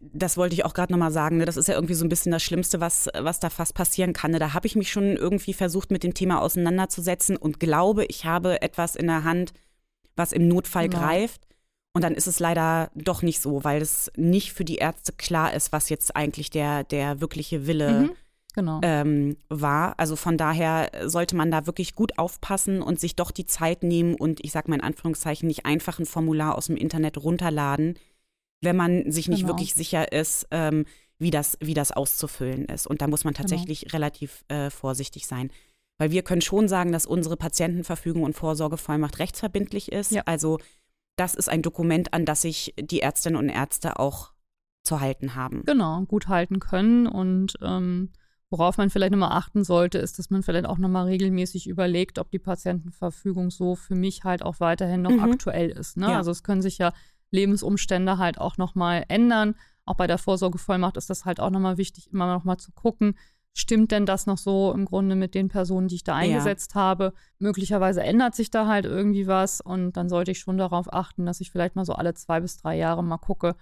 [0.00, 1.38] Das wollte ich auch gerade nochmal sagen.
[1.38, 1.44] Ne?
[1.44, 4.30] Das ist ja irgendwie so ein bisschen das Schlimmste, was, was da fast passieren kann.
[4.30, 4.38] Ne?
[4.38, 8.62] Da habe ich mich schon irgendwie versucht, mit dem Thema auseinanderzusetzen und glaube, ich habe
[8.62, 9.52] etwas in der Hand,
[10.14, 11.02] was im Notfall genau.
[11.02, 11.42] greift.
[11.92, 15.52] Und dann ist es leider doch nicht so, weil es nicht für die Ärzte klar
[15.54, 18.10] ist, was jetzt eigentlich der, der wirkliche Wille mhm
[18.58, 18.80] genau.
[18.82, 19.94] ähm, war.
[19.98, 24.14] Also von daher sollte man da wirklich gut aufpassen und sich doch die Zeit nehmen
[24.14, 27.98] und ich sage mal in Anführungszeichen nicht einfach ein Formular aus dem Internet runterladen,
[28.60, 29.52] wenn man sich nicht genau.
[29.52, 30.84] wirklich sicher ist, ähm,
[31.18, 32.86] wie, das, wie das auszufüllen ist.
[32.86, 33.42] Und da muss man genau.
[33.42, 33.92] tatsächlich genau.
[33.92, 35.50] relativ äh, vorsichtig sein.
[35.98, 40.12] Weil wir können schon sagen, dass unsere Patientenverfügung und Vorsorgevollmacht rechtsverbindlich ist.
[40.12, 40.22] Ja.
[40.26, 40.58] Also
[41.16, 44.32] das ist ein Dokument, an das sich die Ärztinnen und Ärzte auch
[44.84, 45.64] zu halten haben.
[45.66, 48.10] Genau, gut halten können und ähm,
[48.50, 52.30] Worauf man vielleicht nochmal achten sollte, ist, dass man vielleicht auch nochmal regelmäßig überlegt, ob
[52.30, 55.20] die Patientenverfügung so für mich halt auch weiterhin noch mhm.
[55.20, 55.98] aktuell ist.
[55.98, 56.10] Ne?
[56.10, 56.16] Ja.
[56.16, 56.92] Also es können sich ja
[57.30, 59.54] Lebensumstände halt auch nochmal ändern.
[59.84, 63.14] Auch bei der Vorsorgevollmacht ist das halt auch nochmal wichtig, immer nochmal zu gucken,
[63.58, 66.80] stimmt denn das noch so im Grunde mit den Personen, die ich da eingesetzt ja.
[66.80, 67.12] habe?
[67.38, 71.40] Möglicherweise ändert sich da halt irgendwie was und dann sollte ich schon darauf achten, dass
[71.40, 73.56] ich vielleicht mal so alle zwei bis drei Jahre mal gucke,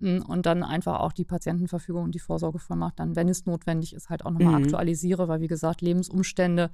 [0.00, 4.24] und dann einfach auch die Patientenverfügung und die Vorsorgevollmacht dann, wenn es notwendig ist, halt
[4.24, 4.64] auch nochmal mhm.
[4.64, 6.70] aktualisiere, weil wie gesagt, Lebensumstände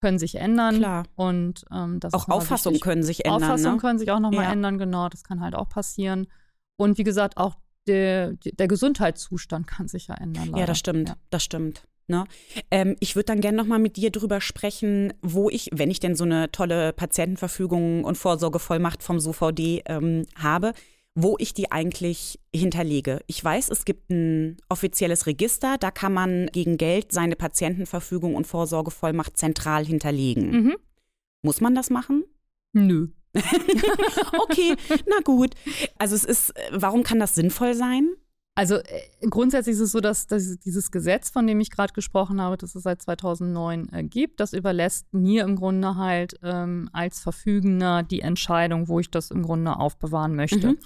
[0.00, 0.76] können sich ändern.
[0.76, 1.04] Klar.
[1.16, 3.42] Und ähm, das auch Auffassungen können sich ändern.
[3.42, 3.80] Auffassungen ne?
[3.80, 4.52] können sich auch nochmal ja.
[4.52, 6.28] ändern, genau, das kann halt auch passieren.
[6.76, 10.48] Und wie gesagt, auch der, der Gesundheitszustand kann sich ja ändern.
[10.48, 10.60] Leider.
[10.60, 11.16] Ja, das stimmt, ja.
[11.30, 11.82] das stimmt.
[12.06, 12.24] Ne?
[12.70, 16.14] Ähm, ich würde dann gerne nochmal mit dir drüber sprechen, wo ich, wenn ich denn
[16.14, 20.72] so eine tolle Patientenverfügung und Vorsorgevollmacht vom SOVD ähm, habe,
[21.20, 23.20] wo ich die eigentlich hinterlege.
[23.26, 28.46] Ich weiß, es gibt ein offizielles Register, da kann man gegen Geld seine Patientenverfügung und
[28.46, 30.50] Vorsorgevollmacht zentral hinterlegen.
[30.50, 30.76] Mhm.
[31.42, 32.22] Muss man das machen?
[32.72, 33.08] Nö.
[34.38, 34.76] okay,
[35.08, 35.54] na gut.
[35.98, 38.10] Also es ist, warum kann das sinnvoll sein?
[38.54, 42.40] Also äh, grundsätzlich ist es so, dass, dass, dieses Gesetz, von dem ich gerade gesprochen
[42.40, 47.18] habe, das es seit 2009 äh, gibt, das überlässt mir im Grunde halt ähm, als
[47.18, 50.70] Verfügender die Entscheidung, wo ich das im Grunde aufbewahren möchte.
[50.70, 50.78] Mhm.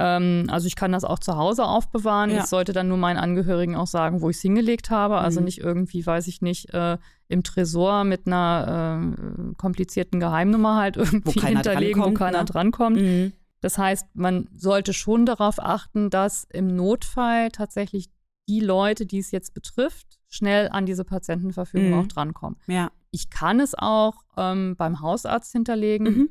[0.00, 2.30] Ähm, also ich kann das auch zu Hause aufbewahren.
[2.30, 2.38] Ja.
[2.38, 5.18] Ich sollte dann nur meinen Angehörigen auch sagen, wo ich es hingelegt habe.
[5.18, 5.44] Also mhm.
[5.44, 6.96] nicht irgendwie, weiß ich nicht, äh,
[7.28, 12.44] im Tresor mit einer äh, komplizierten Geheimnummer halt irgendwie wo hinterlegen, wo keiner ne?
[12.46, 12.96] drankommt.
[12.96, 13.32] Mhm.
[13.60, 18.08] Das heißt, man sollte schon darauf achten, dass im Notfall tatsächlich
[18.48, 21.98] die Leute, die es jetzt betrifft, schnell an diese Patientenverfügung mhm.
[21.98, 22.58] auch drankommen.
[22.66, 22.90] Ja.
[23.10, 26.06] Ich kann es auch ähm, beim Hausarzt hinterlegen.
[26.06, 26.30] Mhm.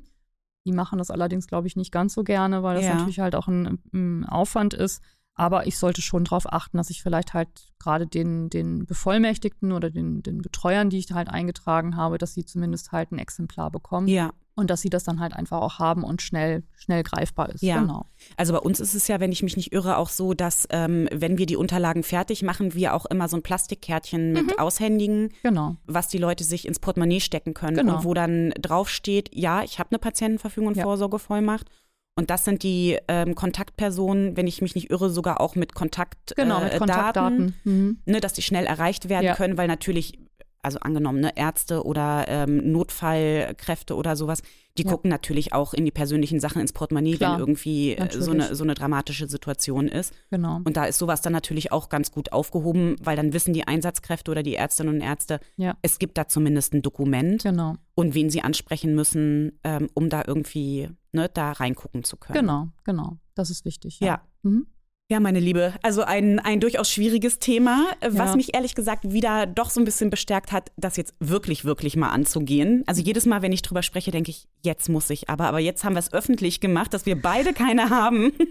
[0.69, 2.93] Die machen das allerdings, glaube ich, nicht ganz so gerne, weil das ja.
[2.93, 5.01] natürlich halt auch ein, ein, Aufwand ist.
[5.33, 7.47] Aber ich sollte schon darauf achten, dass ich vielleicht halt
[7.79, 12.45] gerade den, den Bevollmächtigten oder den, den Betreuern, die ich halt eingetragen habe, dass sie
[12.45, 14.07] zumindest halt ein Exemplar bekommen.
[14.07, 14.31] Ja.
[14.59, 17.63] Und dass sie das dann halt einfach auch haben und schnell, schnell greifbar ist.
[17.63, 17.79] Ja.
[17.79, 18.05] Genau.
[18.37, 21.07] Also bei uns ist es ja, wenn ich mich nicht irre, auch so, dass ähm,
[21.11, 24.59] wenn wir die Unterlagen fertig machen, wir auch immer so ein Plastikkärtchen mit mhm.
[24.59, 25.77] aushändigen, genau.
[25.85, 27.97] was die Leute sich ins Portemonnaie stecken können genau.
[27.97, 30.83] und wo dann draufsteht, ja, ich habe eine Patientenverfügung und ja.
[30.83, 31.67] Vorsorgevollmacht.
[32.15, 36.49] Und das sind die ähm, Kontaktpersonen, wenn ich mich nicht irre, sogar auch mit Kontaktdaten,
[36.49, 37.55] genau, mit äh, Kontaktdaten.
[37.63, 37.99] Mhm.
[38.05, 39.35] Ne, dass die schnell erreicht werden ja.
[39.35, 40.19] können, weil natürlich
[40.61, 44.41] also angenommen, ne, Ärzte oder ähm, Notfallkräfte oder sowas,
[44.77, 44.91] die ja.
[44.91, 48.55] gucken natürlich auch in die persönlichen Sachen ins Portemonnaie, Klar, wenn irgendwie äh, so eine,
[48.55, 50.13] so eine dramatische Situation ist.
[50.29, 50.61] Genau.
[50.63, 54.31] Und da ist sowas dann natürlich auch ganz gut aufgehoben, weil dann wissen die Einsatzkräfte
[54.31, 55.75] oder die Ärztinnen und Ärzte, ja.
[55.81, 57.75] es gibt da zumindest ein Dokument genau.
[57.95, 62.39] und wen sie ansprechen müssen, ähm, um da irgendwie ne, da reingucken zu können.
[62.39, 63.17] Genau, genau.
[63.35, 63.99] Das ist wichtig.
[63.99, 64.07] Ja.
[64.07, 64.21] ja.
[64.43, 64.67] Mhm.
[65.11, 68.35] Ja, meine Liebe, also ein, ein durchaus schwieriges Thema, was ja.
[68.35, 72.09] mich ehrlich gesagt wieder doch so ein bisschen bestärkt hat, das jetzt wirklich, wirklich mal
[72.09, 72.83] anzugehen.
[72.85, 75.47] Also jedes Mal, wenn ich drüber spreche, denke ich, jetzt muss ich aber.
[75.47, 78.33] Aber jetzt haben wir es öffentlich gemacht, dass wir beide keine haben.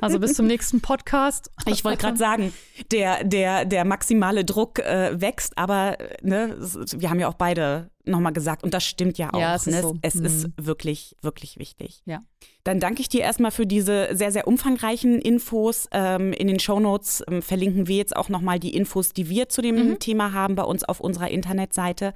[0.00, 1.50] Also bis zum nächsten Podcast.
[1.66, 2.52] Ich wollte gerade sagen,
[2.90, 6.56] der, der, der maximale Druck äh, wächst, aber ne,
[6.96, 8.62] wir haben ja auch beide nochmal gesagt.
[8.62, 9.40] Und das stimmt ja auch.
[9.40, 9.76] Ja, es, ne?
[9.76, 9.96] ist, so.
[10.02, 10.24] es mhm.
[10.26, 12.02] ist wirklich, wirklich wichtig.
[12.04, 12.20] Ja.
[12.64, 15.88] Dann danke ich dir erstmal für diese sehr, sehr umfangreichen Infos.
[15.92, 19.62] Ähm, in den Shownotes ähm, verlinken wir jetzt auch nochmal die Infos, die wir zu
[19.62, 19.98] dem mhm.
[19.98, 22.12] Thema haben bei uns auf unserer Internetseite.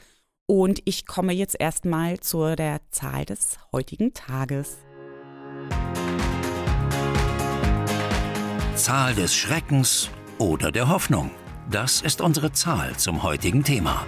[0.47, 4.79] Und ich komme jetzt erstmal zu der Zahl des heutigen Tages.
[8.75, 11.31] Zahl des Schreckens oder der Hoffnung.
[11.71, 14.05] Das ist unsere Zahl zum heutigen Thema.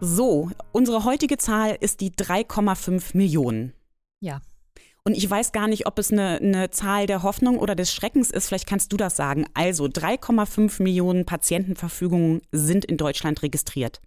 [0.00, 3.72] So, unsere heutige Zahl ist die 3,5 Millionen.
[4.20, 4.40] Ja.
[5.04, 8.30] Und ich weiß gar nicht, ob es eine, eine, Zahl der Hoffnung oder des Schreckens
[8.30, 8.48] ist.
[8.48, 9.46] Vielleicht kannst du das sagen.
[9.54, 14.00] Also 3,5 Millionen Patientenverfügungen sind in Deutschland registriert.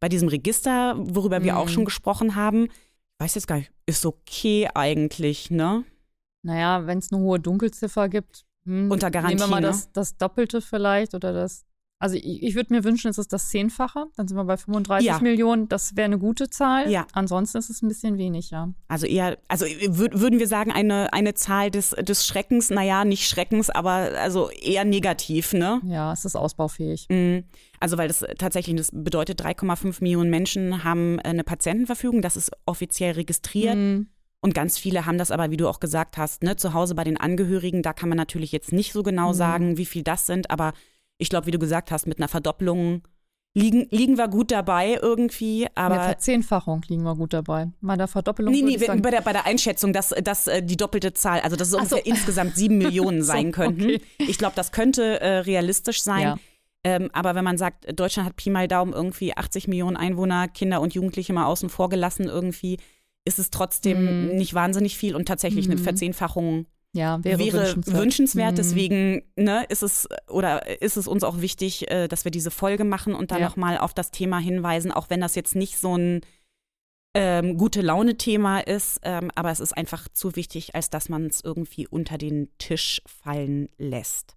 [0.00, 1.44] Bei diesem Register, worüber mhm.
[1.44, 1.70] wir auch mhm.
[1.70, 5.84] schon gesprochen haben, ich weiß jetzt gar nicht, ist okay eigentlich, ne?
[6.42, 9.36] Naja, wenn es eine hohe Dunkelziffer gibt, hm, unter Garantie.
[9.36, 9.68] Nehmen wir mal ne?
[9.68, 11.64] das, das Doppelte vielleicht oder das
[12.02, 14.06] also ich, ich würde mir wünschen, es ist das Zehnfache.
[14.16, 15.20] Dann sind wir bei 35 ja.
[15.20, 15.68] Millionen.
[15.68, 16.90] Das wäre eine gute Zahl.
[16.90, 17.06] Ja.
[17.12, 18.72] Ansonsten ist es ein bisschen wenig, ja.
[18.88, 23.70] Also eher, also würden wir sagen, eine, eine Zahl des, des Schreckens, naja, nicht Schreckens,
[23.70, 25.80] aber also eher negativ, ne?
[25.84, 27.06] Ja, es ist ausbaufähig.
[27.08, 27.44] Mhm.
[27.78, 33.12] Also weil das tatsächlich, das bedeutet 3,5 Millionen Menschen haben eine Patientenverfügung, das ist offiziell
[33.12, 33.76] registriert.
[33.76, 34.08] Mhm.
[34.40, 37.04] Und ganz viele haben das aber, wie du auch gesagt hast, ne, zu Hause bei
[37.04, 39.34] den Angehörigen, da kann man natürlich jetzt nicht so genau mhm.
[39.34, 40.72] sagen, wie viel das sind, aber
[41.18, 43.02] ich glaube, wie du gesagt hast, mit einer Verdopplung
[43.54, 45.66] liegen, liegen wir gut dabei irgendwie.
[45.74, 47.70] Aber Mit Verzehnfachung liegen wir gut dabei.
[47.80, 48.52] Bei der Verdoppelung.
[48.52, 51.68] Nee, nee, bei der, bei der Einschätzung, dass, dass äh, die doppelte Zahl, also dass
[51.68, 52.04] es ungefähr so.
[52.04, 53.84] insgesamt sieben Millionen sein so, könnten.
[53.84, 54.02] Okay.
[54.18, 56.22] Ich glaube, das könnte äh, realistisch sein.
[56.22, 56.36] Ja.
[56.84, 60.80] Ähm, aber wenn man sagt, Deutschland hat Pi mal Daumen irgendwie 80 Millionen Einwohner, Kinder
[60.80, 62.78] und Jugendliche mal außen vor gelassen irgendwie,
[63.24, 64.36] ist es trotzdem mm.
[64.36, 65.70] nicht wahnsinnig viel und tatsächlich mm.
[65.70, 65.84] eine mhm.
[65.84, 67.98] Verzehnfachung ja, wäre, wäre wünschenswert.
[67.98, 68.52] wünschenswert.
[68.52, 68.56] Mhm.
[68.56, 72.84] Deswegen ne, ist es oder ist es uns auch wichtig, äh, dass wir diese Folge
[72.84, 73.48] machen und da ja.
[73.48, 76.20] nochmal auf das Thema hinweisen, auch wenn das jetzt nicht so ein
[77.14, 81.42] ähm, gute Laune-Thema ist, ähm, aber es ist einfach zu wichtig, als dass man es
[81.42, 84.36] irgendwie unter den Tisch fallen lässt.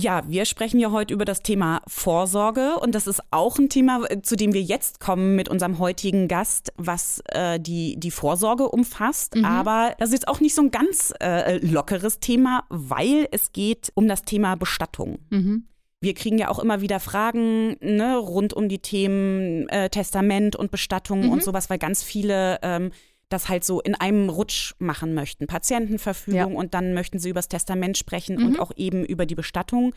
[0.00, 4.04] Ja, wir sprechen ja heute über das Thema Vorsorge und das ist auch ein Thema,
[4.10, 8.68] äh, zu dem wir jetzt kommen mit unserem heutigen Gast, was äh, die, die Vorsorge
[8.68, 9.36] umfasst.
[9.36, 9.44] Mhm.
[9.44, 13.92] Aber das ist jetzt auch nicht so ein ganz äh, lockeres Thema, weil es geht
[13.94, 15.20] um das Thema Bestattung.
[15.30, 15.68] Mhm.
[16.00, 20.72] Wir kriegen ja auch immer wieder Fragen ne, rund um die Themen äh, Testament und
[20.72, 21.30] Bestattung mhm.
[21.30, 22.90] und sowas, weil ganz viele ähm,
[23.28, 25.46] das halt so in einem Rutsch machen möchten.
[25.46, 26.58] Patientenverfügung ja.
[26.58, 28.46] und dann möchten sie über das Testament sprechen mhm.
[28.46, 29.94] und auch eben über die Bestattung.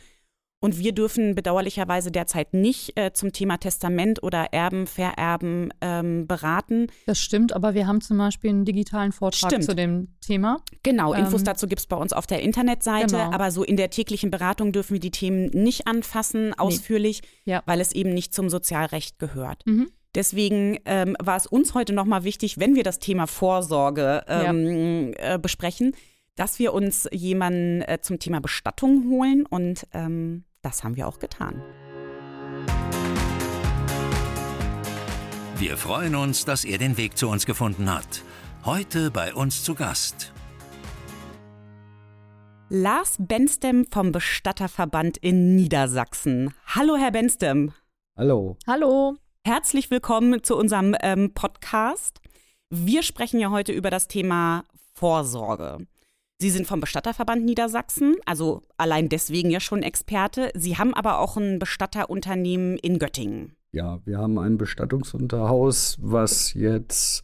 [0.60, 6.88] Und wir dürfen bedauerlicherweise derzeit nicht äh, zum Thema Testament oder Erben, Vererben ähm, beraten.
[7.06, 9.66] Das stimmt, aber wir haben zum Beispiel einen digitalen Vortrag stimmt.
[9.66, 10.58] zu dem Thema.
[10.82, 13.18] Genau, Infos ähm, dazu gibt es bei uns auf der Internetseite.
[13.18, 13.32] Genau.
[13.32, 17.54] Aber so in der täglichen Beratung dürfen wir die Themen nicht anfassen, ausführlich, nee.
[17.54, 17.64] ja.
[17.68, 19.64] weil es eben nicht zum Sozialrecht gehört.
[19.68, 19.92] Mhm.
[20.18, 25.36] Deswegen ähm, war es uns heute nochmal wichtig, wenn wir das Thema Vorsorge ähm, ja.
[25.36, 25.96] äh, besprechen,
[26.36, 31.20] dass wir uns jemanden äh, zum Thema Bestattung holen und ähm, das haben wir auch
[31.20, 31.62] getan.
[35.58, 38.24] Wir freuen uns, dass er den Weg zu uns gefunden hat.
[38.66, 40.34] Heute bei uns zu Gast.
[42.70, 46.56] Lars Benstem vom Bestatterverband in Niedersachsen.
[46.66, 47.72] Hallo, Herr Benstem.
[48.18, 48.58] Hallo.
[48.66, 49.16] Hallo.
[49.48, 52.20] Herzlich willkommen zu unserem ähm, Podcast.
[52.70, 55.88] Wir sprechen ja heute über das Thema Vorsorge.
[56.38, 60.52] Sie sind vom Bestatterverband Niedersachsen, also allein deswegen ja schon Experte.
[60.54, 63.56] Sie haben aber auch ein Bestatterunternehmen in Göttingen.
[63.72, 67.24] Ja, wir haben ein Bestattungsunterhaus, was jetzt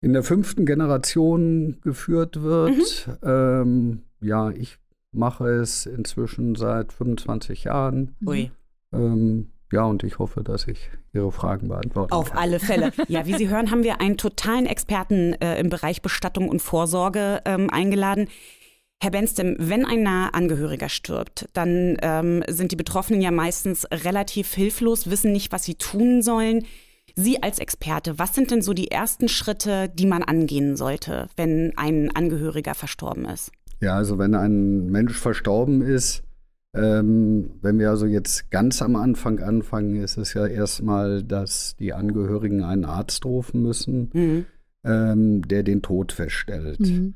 [0.00, 3.08] in der fünften Generation geführt wird.
[3.20, 3.28] Mhm.
[3.28, 4.78] Ähm, ja, ich
[5.10, 8.14] mache es inzwischen seit 25 Jahren.
[8.24, 8.52] Ui.
[8.92, 12.38] Ähm, ja, und ich hoffe, dass ich Ihre Fragen beantworten Auf kann.
[12.38, 12.92] alle Fälle.
[13.08, 17.42] Ja, wie Sie hören, haben wir einen totalen Experten äh, im Bereich Bestattung und Vorsorge
[17.44, 18.28] ähm, eingeladen.
[19.00, 24.54] Herr Benstem, wenn ein naher Angehöriger stirbt, dann ähm, sind die Betroffenen ja meistens relativ
[24.54, 26.64] hilflos, wissen nicht, was sie tun sollen.
[27.14, 31.72] Sie als Experte, was sind denn so die ersten Schritte, die man angehen sollte, wenn
[31.76, 33.52] ein Angehöriger verstorben ist?
[33.80, 36.22] Ja, also wenn ein Mensch verstorben ist,
[36.76, 41.92] ähm, wenn wir also jetzt ganz am Anfang anfangen, ist es ja erstmal, dass die
[41.92, 44.44] Angehörigen einen Arzt rufen müssen, mhm.
[44.84, 46.80] ähm, der den Tod feststellt.
[46.80, 47.14] Mhm.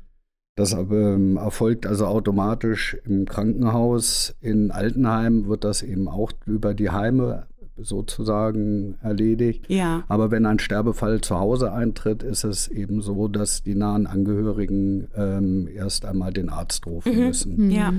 [0.55, 4.35] Das ähm, erfolgt also automatisch im Krankenhaus.
[4.41, 7.47] In Altenheim wird das eben auch über die Heime
[7.77, 9.65] sozusagen erledigt.
[9.69, 10.03] Ja.
[10.07, 15.07] Aber wenn ein Sterbefall zu Hause eintritt, ist es eben so, dass die nahen Angehörigen
[15.15, 17.25] ähm, erst einmal den Arzt rufen mhm.
[17.25, 17.65] müssen.
[17.65, 17.71] Mhm.
[17.71, 17.93] Ja.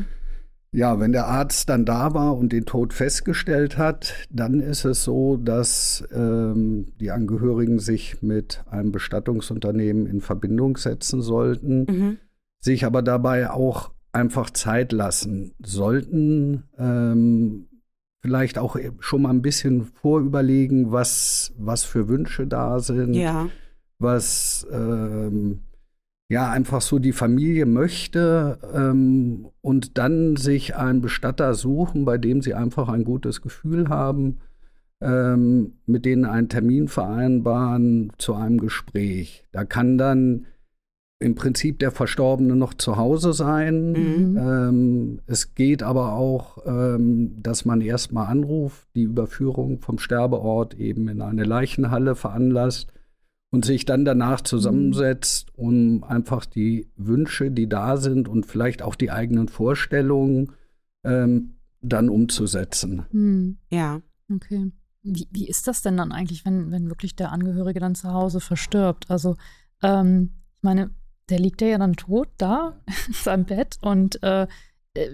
[0.74, 5.04] Ja, wenn der Arzt dann da war und den Tod festgestellt hat, dann ist es
[5.04, 12.18] so, dass ähm, die Angehörigen sich mit einem Bestattungsunternehmen in Verbindung setzen sollten, mhm.
[12.58, 17.68] sich aber dabei auch einfach Zeit lassen sollten, ähm,
[18.20, 23.48] vielleicht auch schon mal ein bisschen vorüberlegen, was, was für Wünsche da sind, ja.
[23.98, 25.60] was ähm,
[26.32, 32.40] ja einfach so die Familie möchte ähm, und dann sich einen Bestatter suchen, bei dem
[32.40, 34.38] sie einfach ein gutes Gefühl haben,
[35.02, 39.44] ähm, mit denen einen Termin vereinbaren zu einem Gespräch.
[39.52, 40.46] Da kann dann
[41.18, 43.92] im Prinzip der Verstorbene noch zu Hause sein.
[43.92, 44.38] Mhm.
[44.38, 51.08] Ähm, es geht aber auch, ähm, dass man erstmal anruft, die Überführung vom Sterbeort eben
[51.08, 52.90] in eine Leichenhalle veranlasst
[53.52, 58.94] und sich dann danach zusammensetzt, um einfach die Wünsche, die da sind und vielleicht auch
[58.94, 60.52] die eigenen Vorstellungen
[61.04, 63.04] ähm, dann umzusetzen.
[63.12, 63.58] Mhm.
[63.68, 64.00] Ja.
[64.34, 64.72] Okay.
[65.02, 68.40] Wie, wie ist das denn dann eigentlich, wenn, wenn wirklich der Angehörige dann zu Hause
[68.40, 69.10] verstirbt?
[69.10, 69.36] Also,
[69.82, 70.90] ähm, ich meine,
[71.28, 74.46] der liegt ja dann tot da in seinem Bett und äh,
[74.94, 75.08] äh,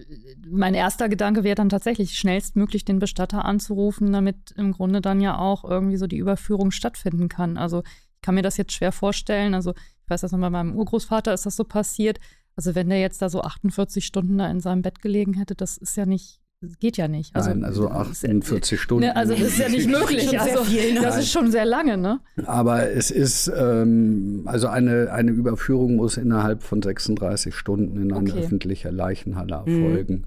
[0.46, 5.38] mein erster Gedanke wäre dann tatsächlich schnellstmöglich den Bestatter anzurufen, damit im Grunde dann ja
[5.38, 7.56] auch irgendwie so die Überführung stattfinden kann.
[7.56, 7.82] Also
[8.22, 9.54] kann mir das jetzt schwer vorstellen.
[9.54, 12.18] Also ich weiß das noch bei meinem Urgroßvater ist das so passiert.
[12.56, 15.76] Also wenn der jetzt da so 48 Stunden da in seinem Bett gelegen hätte, das
[15.76, 16.40] ist ja nicht
[16.80, 17.34] geht ja nicht.
[17.36, 19.04] Also, Nein, also 48 ist, Stunden.
[19.04, 20.38] Ne, also das ist ja nicht möglich.
[20.38, 21.00] Also, ne?
[21.00, 22.20] Das ist schon sehr lange, ne?
[22.46, 28.30] Aber es ist, ähm, also eine, eine Überführung muss innerhalb von 36 Stunden in eine
[28.30, 28.40] okay.
[28.40, 29.84] öffentliche Leichenhalle mhm.
[29.84, 30.24] erfolgen.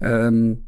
[0.00, 0.06] Mhm.
[0.06, 0.64] Ähm,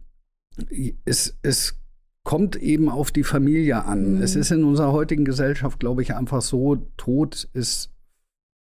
[1.07, 1.80] es, es
[2.25, 4.17] kommt eben auf die Familie an.
[4.17, 4.23] Mhm.
[4.23, 7.91] Es ist in unserer heutigen Gesellschaft, glaube ich, einfach so, Tod ist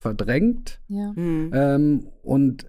[0.00, 0.80] verdrängt.
[0.88, 1.12] Ja.
[1.14, 1.50] Mhm.
[1.52, 2.66] Ähm, und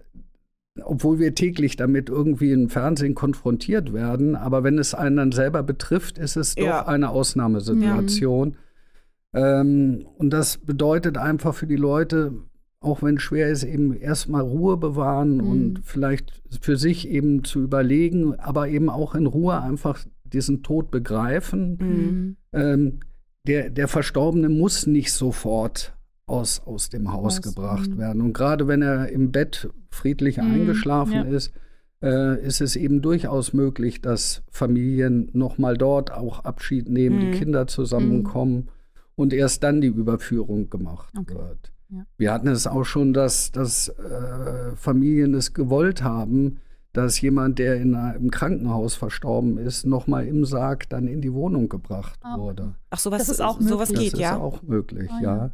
[0.82, 4.36] obwohl wir täglich damit irgendwie im Fernsehen konfrontiert werden.
[4.36, 6.86] Aber wenn es einen dann selber betrifft, ist es doch ja.
[6.86, 8.56] eine Ausnahmesituation.
[9.32, 9.60] Ja.
[9.60, 12.32] Ähm, und das bedeutet einfach für die Leute,
[12.80, 15.50] auch wenn es schwer ist, eben erstmal Ruhe bewahren mhm.
[15.50, 19.98] und vielleicht für sich eben zu überlegen, aber eben auch in Ruhe einfach
[20.32, 21.76] diesen Tod begreifen.
[21.80, 22.36] Mhm.
[22.52, 23.00] Ähm,
[23.46, 25.94] der, der Verstorbene muss nicht sofort
[26.26, 28.22] aus, aus dem Haus aus, gebracht werden.
[28.22, 31.22] Und gerade wenn er im Bett friedlich mhm, eingeschlafen ja.
[31.22, 31.52] ist,
[32.02, 37.32] äh, ist es eben durchaus möglich, dass Familien nochmal dort auch Abschied nehmen, mhm.
[37.32, 38.68] die Kinder zusammenkommen mhm.
[39.16, 41.34] und erst dann die Überführung gemacht okay.
[41.34, 41.72] wird.
[41.90, 42.06] Ja.
[42.16, 46.58] Wir hatten es auch schon, dass, dass äh, Familien es gewollt haben,
[46.92, 51.68] dass jemand, der in einem Krankenhaus verstorben ist, nochmal im Sarg dann in die Wohnung
[51.68, 52.36] gebracht ah.
[52.38, 52.74] wurde.
[52.90, 54.30] Ach, sowas, das ist auch sowas geht, das ja?
[54.30, 55.36] Das ist auch möglich, ah, ja.
[55.36, 55.50] ja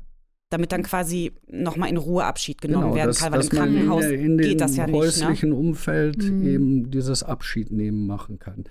[0.51, 4.21] damit dann quasi nochmal in Ruhe Abschied genommen genau, werden kann, weil im Krankenhaus in,
[4.21, 4.95] in geht das ja nicht.
[4.95, 5.07] Im ne?
[5.07, 5.57] häuslichen ne?
[5.57, 6.47] Umfeld mhm.
[6.47, 8.65] eben dieses Abschiednehmen machen kann.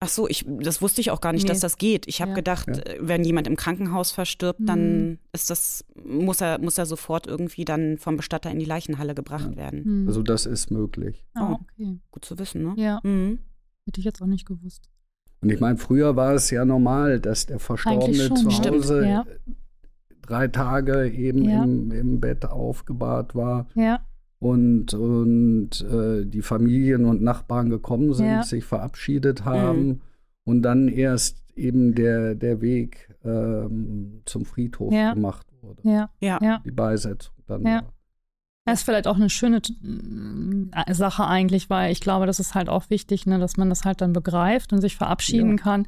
[0.00, 1.48] Ach so, ich, das wusste ich auch gar nicht, nee.
[1.48, 2.06] dass das geht.
[2.06, 2.36] Ich habe ja.
[2.36, 2.94] gedacht, ja.
[3.00, 5.18] wenn jemand im Krankenhaus verstirbt, dann mhm.
[5.32, 9.50] ist das, muss er, muss er sofort irgendwie dann vom Bestatter in die Leichenhalle gebracht
[9.50, 9.56] ja.
[9.56, 10.02] werden.
[10.02, 10.08] Mhm.
[10.08, 11.26] Also das ist möglich.
[11.34, 11.98] Oh, okay.
[12.12, 12.74] Gut zu wissen, ne?
[12.76, 13.00] Ja.
[13.02, 13.40] Mhm.
[13.86, 14.88] Hätte ich jetzt auch nicht gewusst.
[15.40, 19.26] Und ich meine, früher war es ja normal, dass der Verstorbene zu Hause Stimmt,
[20.22, 21.64] drei Tage eben ja.
[21.64, 23.66] im, im, Bett aufgebahrt war.
[23.74, 24.00] Ja.
[24.40, 28.42] Und, und äh, die Familien und Nachbarn gekommen sind, ja.
[28.44, 30.00] sich verabschiedet haben mhm.
[30.44, 35.14] und dann erst eben der, der Weg ähm, zum Friedhof ja.
[35.14, 35.82] gemacht wurde.
[35.82, 36.10] Ja.
[36.20, 36.62] Ja.
[36.64, 37.66] Die Beisetzung dann.
[37.66, 37.82] Ja.
[38.64, 39.62] Das ist vielleicht auch eine schöne
[40.72, 43.84] äh, Sache eigentlich, weil ich glaube, das ist halt auch wichtig, ne, dass man das
[43.84, 45.62] halt dann begreift und sich verabschieden ja.
[45.62, 45.86] kann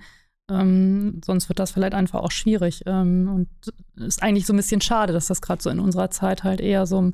[0.50, 2.82] Ähm, sonst wird das vielleicht einfach auch schwierig.
[2.86, 6.42] Ähm, und ist eigentlich so ein bisschen schade, dass das gerade so in unserer Zeit
[6.42, 7.12] halt eher so,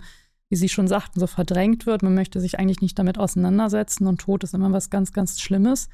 [0.49, 2.03] wie Sie schon sagten, so verdrängt wird.
[2.03, 5.89] Man möchte sich eigentlich nicht damit auseinandersetzen und Tod ist immer was ganz, ganz Schlimmes.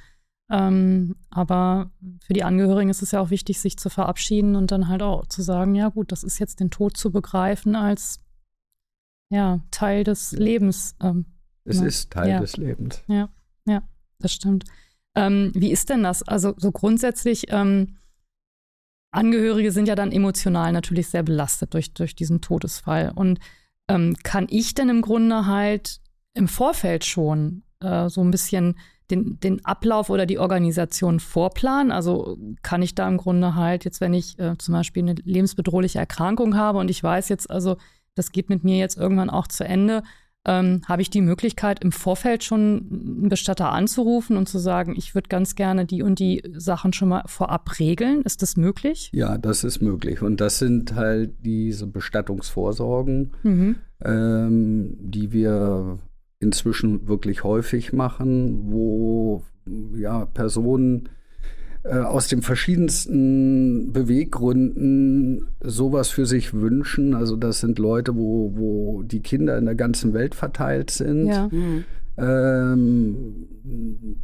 [0.50, 1.90] Ähm, aber
[2.26, 5.26] für die Angehörigen ist es ja auch wichtig, sich zu verabschieden und dann halt auch
[5.26, 8.20] zu sagen, ja gut, das ist jetzt den Tod zu begreifen als
[9.30, 10.94] ja, Teil des Lebens.
[11.00, 11.24] Ähm,
[11.64, 11.86] es ne?
[11.86, 12.40] ist Teil ja.
[12.40, 13.02] des Lebens.
[13.06, 13.30] Ja,
[13.66, 13.82] ja,
[14.18, 14.64] das stimmt.
[15.14, 16.22] Ähm, wie ist denn das?
[16.22, 17.96] Also so grundsätzlich, ähm,
[19.12, 23.12] Angehörige sind ja dann emotional natürlich sehr belastet durch, durch diesen Todesfall.
[23.14, 23.40] Und
[23.88, 26.00] ähm, kann ich denn im Grunde halt
[26.34, 28.78] im Vorfeld schon äh, so ein bisschen
[29.10, 31.92] den, den Ablauf oder die Organisation vorplanen?
[31.92, 35.98] Also kann ich da im Grunde halt jetzt, wenn ich äh, zum Beispiel eine lebensbedrohliche
[35.98, 37.76] Erkrankung habe und ich weiß jetzt also,
[38.14, 40.02] das geht mit mir jetzt irgendwann auch zu Ende,
[40.44, 45.14] ähm, habe ich die Möglichkeit, im Vorfeld schon einen Bestatter anzurufen und zu sagen, ich
[45.14, 48.22] würde ganz gerne die und die Sachen schon mal vorab regeln.
[48.22, 49.10] Ist das möglich?
[49.12, 50.22] Ja, das ist möglich.
[50.22, 53.76] Und das sind halt diese Bestattungsvorsorgen, mhm.
[54.04, 55.98] ähm, die wir
[56.40, 59.44] inzwischen wirklich häufig machen, wo
[59.94, 61.08] ja, Personen
[61.84, 67.14] äh, aus den verschiedensten Beweggründen sowas für sich wünschen.
[67.14, 71.26] Also das sind Leute, wo, wo die Kinder in der ganzen Welt verteilt sind.
[71.26, 71.48] Ja.
[71.50, 71.84] Mhm.
[72.18, 73.48] Ähm,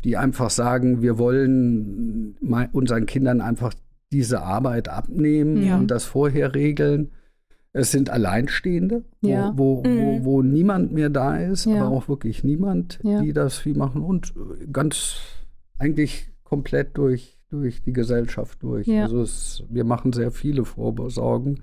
[0.05, 2.37] die einfach sagen, wir wollen
[2.73, 3.75] unseren Kindern einfach
[4.13, 5.79] diese Arbeit abnehmen ja.
[5.79, 7.11] und das vorher regeln.
[7.73, 9.53] Es sind Alleinstehende, ja.
[9.57, 9.99] wo, wo, mhm.
[9.99, 11.77] wo, wo, niemand mehr da ist, ja.
[11.77, 14.33] aber auch wirklich niemand, die das viel machen und
[14.73, 15.17] ganz
[15.79, 18.87] eigentlich komplett durch durch die Gesellschaft durch.
[18.87, 19.05] Ja.
[19.05, 21.61] Also es, wir machen sehr viele Vorsorgen.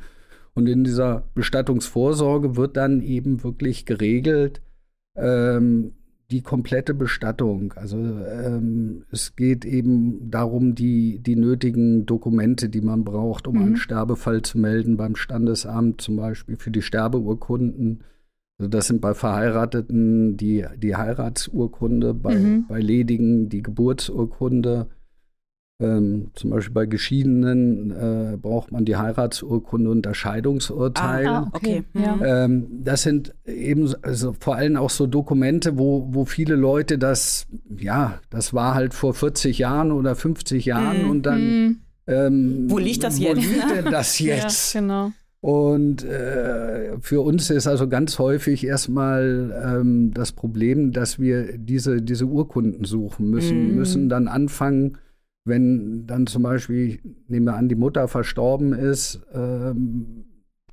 [0.53, 4.61] Und in dieser Bestattungsvorsorge wird dann eben wirklich geregelt
[5.15, 5.93] ähm,
[6.31, 7.73] die komplette Bestattung.
[7.73, 13.61] Also ähm, es geht eben darum, die, die nötigen Dokumente, die man braucht, um mhm.
[13.61, 18.03] einen Sterbefall zu melden beim Standesamt, zum Beispiel für die Sterbeurkunden.
[18.57, 22.65] Also das sind bei Verheirateten die, die Heiratsurkunde, bei, mhm.
[22.67, 24.87] bei Ledigen die Geburtsurkunde
[25.79, 31.27] ähm, zum Beispiel bei Geschiedenen äh, braucht man die Heiratsurkunde und das Scheidungsurteil.
[31.27, 31.83] Ah, ah okay.
[31.93, 32.45] Ja.
[32.45, 37.47] Ähm, das sind eben also vor allem auch so Dokumente, wo, wo viele Leute das,
[37.77, 41.41] ja, das war halt vor 40 Jahren oder 50 Jahren mm, und dann.
[41.41, 41.77] Mm.
[42.07, 43.37] Ähm, wo liegt das jetzt?
[43.37, 44.73] Wo liegt denn das jetzt?
[44.73, 45.11] ja, genau.
[45.41, 52.01] Und äh, für uns ist also ganz häufig erstmal ähm, das Problem, dass wir diese,
[52.01, 53.75] diese Urkunden suchen müssen, mm.
[53.75, 54.97] müssen dann anfangen,
[55.45, 60.25] wenn dann zum Beispiel, nehmen wir an, die Mutter verstorben ist, ähm,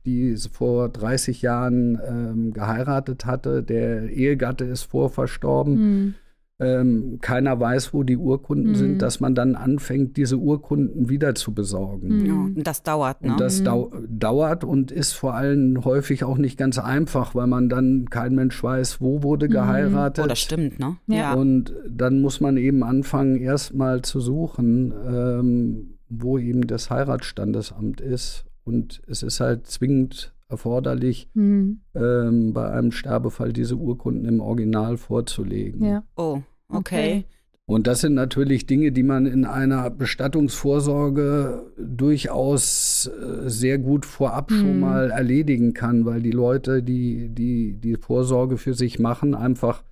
[0.04, 6.14] die vor 30 Jahren ähm, geheiratet hatte, der Ehegatte ist vorverstorben, mhm
[6.62, 8.76] ähm, keiner weiß, wo die Urkunden mhm.
[8.76, 12.18] sind, dass man dann anfängt, diese Urkunden wieder zu besorgen.
[12.20, 12.26] Mhm.
[12.26, 13.22] Ja, und das dauert.
[13.22, 13.32] Ne?
[13.32, 13.64] Und das mhm.
[13.64, 18.34] dau dauert und ist vor allem häufig auch nicht ganz einfach, weil man dann kein
[18.34, 19.52] Mensch weiß, wo wurde mhm.
[19.52, 20.24] geheiratet.
[20.24, 20.96] Oh, das stimmt, ne?
[21.06, 21.34] Ja.
[21.34, 28.44] Und dann muss man eben anfangen, erstmal zu suchen, ähm, wo eben das Heiratsstandesamt ist.
[28.64, 31.80] Und es ist halt zwingend erforderlich, mhm.
[31.94, 35.84] ähm, bei einem Sterbefall diese Urkunden im Original vorzulegen.
[35.84, 36.04] Ja.
[36.16, 36.42] Oh.
[36.72, 37.24] Okay.
[37.66, 44.50] Und das sind natürlich Dinge, die man in einer Bestattungsvorsorge durchaus äh, sehr gut vorab
[44.50, 44.54] mhm.
[44.54, 49.84] schon mal erledigen kann, weil die Leute, die, die die Vorsorge für sich machen, einfach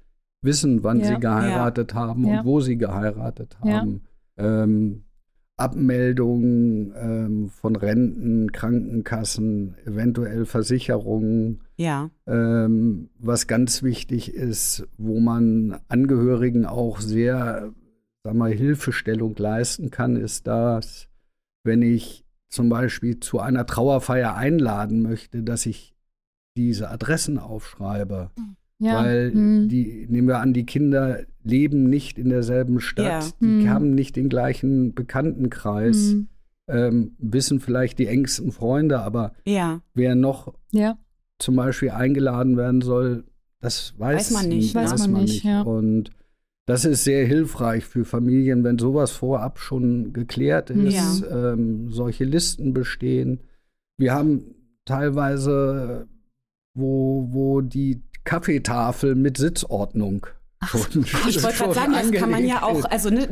[0.43, 1.07] wissen, wann ja.
[1.07, 1.99] sie geheiratet ja.
[1.99, 2.41] haben ja.
[2.41, 4.03] und wo sie geheiratet haben.
[4.37, 5.05] Ähm,
[5.57, 11.61] Abmeldungen ähm, von Renten, Krankenkassen, eventuell Versicherungen.
[11.81, 12.11] Ja.
[12.26, 17.72] Ähm, was ganz wichtig ist, wo man Angehörigen auch sehr,
[18.22, 21.09] sag mal, Hilfestellung leisten kann, ist das,
[21.64, 25.95] wenn ich zum Beispiel zu einer Trauerfeier einladen möchte, dass ich
[26.55, 28.31] diese Adressen aufschreibe.
[28.78, 29.03] Ja.
[29.03, 29.68] Weil mhm.
[29.70, 33.31] die, nehmen wir an, die Kinder leben nicht in derselben Stadt, ja.
[33.41, 33.70] die mhm.
[33.70, 36.28] haben nicht den gleichen Bekanntenkreis, mhm.
[36.68, 39.81] ähm, wissen vielleicht die engsten Freunde, aber ja.
[39.95, 40.53] wer noch
[41.41, 43.24] zum Beispiel eingeladen werden soll,
[43.61, 44.74] das weiß, weiß man nicht.
[44.74, 45.45] Weiß, weiß man nicht.
[45.45, 45.62] Ja.
[45.62, 46.11] Und
[46.66, 52.72] das ist sehr hilfreich für Familien, wenn sowas vorab schon geklärt ist, ähm, solche Listen
[52.72, 53.41] bestehen.
[53.99, 56.07] Wir haben teilweise,
[56.74, 60.26] wo, wo die Kaffeetafel mit Sitzordnung
[60.67, 63.29] schon, ich wollte gerade sagen, das kann man ja auch, also ne,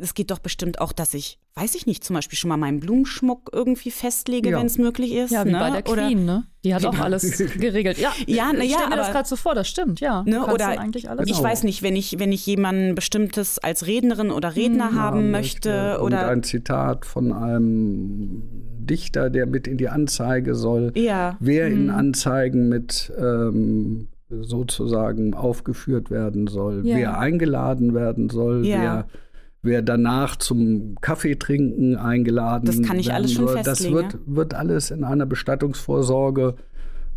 [0.00, 2.80] es geht doch bestimmt auch, dass ich, weiß ich nicht, zum Beispiel schon mal meinen
[2.80, 4.58] Blumenschmuck irgendwie festlege, ja.
[4.58, 5.30] wenn es möglich ist.
[5.30, 5.58] Ja, wie ne?
[5.58, 6.44] bei der Queen, oder, ne?
[6.64, 7.98] Die hat auch alles geregelt.
[7.98, 10.22] Ja, ja, na, ich ja, stelle mir das gerade so vor, das stimmt, ja.
[10.24, 11.48] Ne, oder eigentlich alles ich genau.
[11.48, 14.98] weiß nicht, wenn ich, wenn ich jemanden bestimmtes als Rednerin oder Redner mhm.
[14.98, 18.42] haben möchte oder ein Zitat von einem
[18.78, 20.92] Dichter, der mit in die Anzeige soll.
[20.94, 21.36] Ja.
[21.40, 21.76] Wer mhm.
[21.76, 26.96] in Anzeigen mit ähm, sozusagen aufgeführt werden soll, ja.
[26.96, 28.80] wer eingeladen werden soll, ja.
[28.80, 29.06] wer,
[29.62, 33.58] wer danach zum Kaffee trinken eingeladen Das kann ich alles schon soll.
[33.58, 33.94] festlegen.
[33.94, 36.54] Das wird, wird alles in einer Bestattungsvorsorge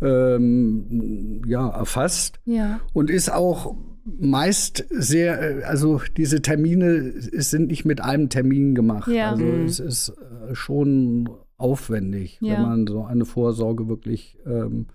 [0.02, 2.80] ähm, ja, erfasst ja.
[2.92, 9.10] und ist auch meist sehr, also diese Termine sind nicht mit einem Termin gemacht.
[9.10, 9.30] Ja.
[9.30, 9.64] Also mhm.
[9.64, 12.54] es ist äh, schon aufwendig, ja.
[12.54, 14.86] wenn man so eine Vorsorge wirklich ähm,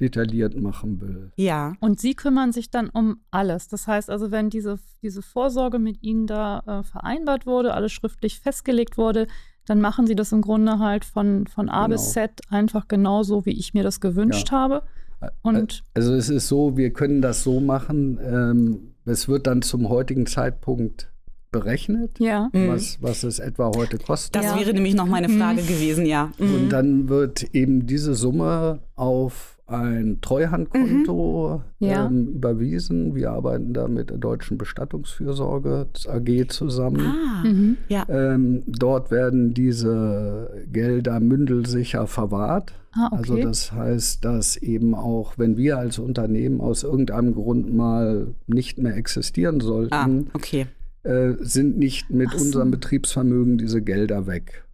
[0.00, 1.32] detailliert machen will.
[1.36, 1.74] Ja.
[1.80, 3.68] Und Sie kümmern sich dann um alles.
[3.68, 8.40] Das heißt also, wenn diese, diese Vorsorge mit Ihnen da äh, vereinbart wurde, alles schriftlich
[8.40, 9.28] festgelegt wurde,
[9.66, 11.94] dann machen Sie das im Grunde halt von, von A genau.
[11.94, 14.58] bis Z einfach genauso, wie ich mir das gewünscht ja.
[14.58, 14.82] habe.
[15.42, 18.18] Und also es ist so, wir können das so machen.
[18.22, 21.10] Ähm, es wird dann zum heutigen Zeitpunkt
[21.50, 22.50] berechnet, ja.
[22.52, 24.34] was, was es etwa heute kostet.
[24.34, 24.58] Das ja.
[24.58, 25.66] wäre nämlich noch meine Frage mhm.
[25.68, 26.32] gewesen, ja.
[26.36, 26.54] Mhm.
[26.54, 31.86] Und dann wird eben diese Summe auf ein Treuhandkonto mhm.
[31.86, 32.06] ja.
[32.06, 33.14] ähm, überwiesen.
[33.14, 37.00] Wir arbeiten da mit der Deutschen Bestattungsfürsorge AG zusammen.
[37.00, 37.76] Ah, mhm.
[37.88, 38.06] ja.
[38.08, 42.74] ähm, dort werden diese Gelder mündelsicher verwahrt.
[42.92, 43.16] Ah, okay.
[43.16, 48.78] Also das heißt, dass eben auch, wenn wir als Unternehmen aus irgendeinem Grund mal nicht
[48.78, 50.66] mehr existieren sollten, ah, okay.
[51.04, 52.44] äh, sind nicht mit so.
[52.44, 54.64] unserem Betriebsvermögen diese Gelder weg.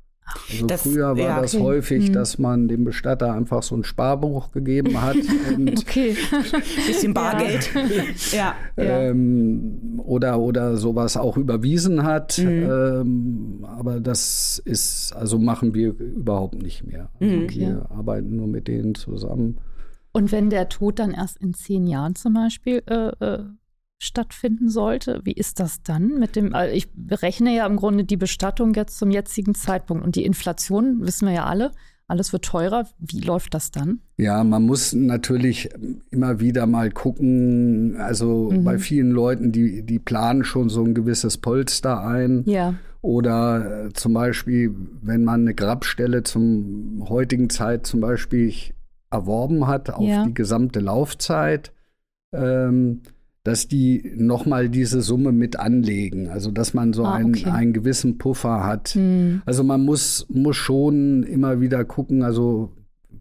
[0.51, 2.13] Also das, früher war ja, das häufig, hm.
[2.13, 5.17] dass man dem Bestatter einfach so ein Sparbuch gegeben hat.
[5.79, 6.17] okay.
[6.87, 7.71] Bisschen Bargeld.
[8.33, 8.55] ja.
[8.77, 12.39] Ähm, oder, oder sowas auch überwiesen hat.
[12.39, 12.47] Mhm.
[12.47, 17.11] Ähm, aber das ist, also machen wir überhaupt nicht mehr.
[17.21, 17.51] Also mhm.
[17.51, 19.59] Wir arbeiten nur mit denen zusammen.
[20.13, 23.45] Und wenn der Tod dann erst in zehn Jahren zum Beispiel äh, äh
[24.01, 25.21] stattfinden sollte.
[25.25, 28.99] Wie ist das dann mit dem, also ich berechne ja im Grunde die Bestattung jetzt
[28.99, 31.71] zum jetzigen Zeitpunkt und die Inflation, wissen wir ja alle,
[32.09, 32.89] alles wird teurer.
[32.99, 34.01] Wie läuft das dann?
[34.17, 35.69] Ja, man muss natürlich
[36.11, 37.97] immer wieder mal gucken.
[37.99, 38.65] Also mhm.
[38.65, 42.43] bei vielen Leuten, die, die planen schon so ein gewisses Polster ein.
[42.47, 42.75] Ja.
[43.03, 48.53] Oder äh, zum Beispiel, wenn man eine Grabstelle zum heutigen Zeit zum Beispiel
[49.11, 50.25] erworben hat auf ja.
[50.25, 51.73] die gesamte Laufzeit.
[52.33, 53.03] Ähm,
[53.43, 56.29] dass die nochmal diese Summe mit anlegen.
[56.29, 57.51] Also dass man so ah, einen, okay.
[57.51, 58.91] einen gewissen Puffer hat.
[58.91, 59.43] Hm.
[59.47, 62.73] Also man muss, muss schon immer wieder gucken, also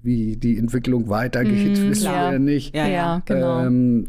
[0.02, 2.74] wie die Entwicklung weitergeht, mm, wissen wir ja nicht.
[2.74, 3.66] Ja, ja, genau.
[3.66, 4.08] Ähm,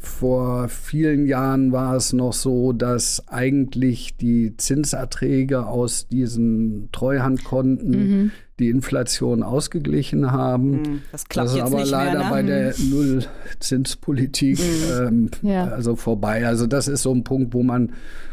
[0.00, 8.30] vor vielen Jahren war es noch so, dass eigentlich die Zinserträge aus diesen Treuhandkonten mhm
[8.58, 10.84] die Inflation ausgeglichen haben.
[10.84, 12.30] Hm, das klappt das ist aber leider mehr, ne?
[12.30, 12.90] bei der hm.
[12.90, 15.06] Nullzinspolitik hm.
[15.08, 15.64] ähm, ja.
[15.68, 16.46] also vorbei.
[16.46, 17.92] Also das ist so ein Punkt, wo man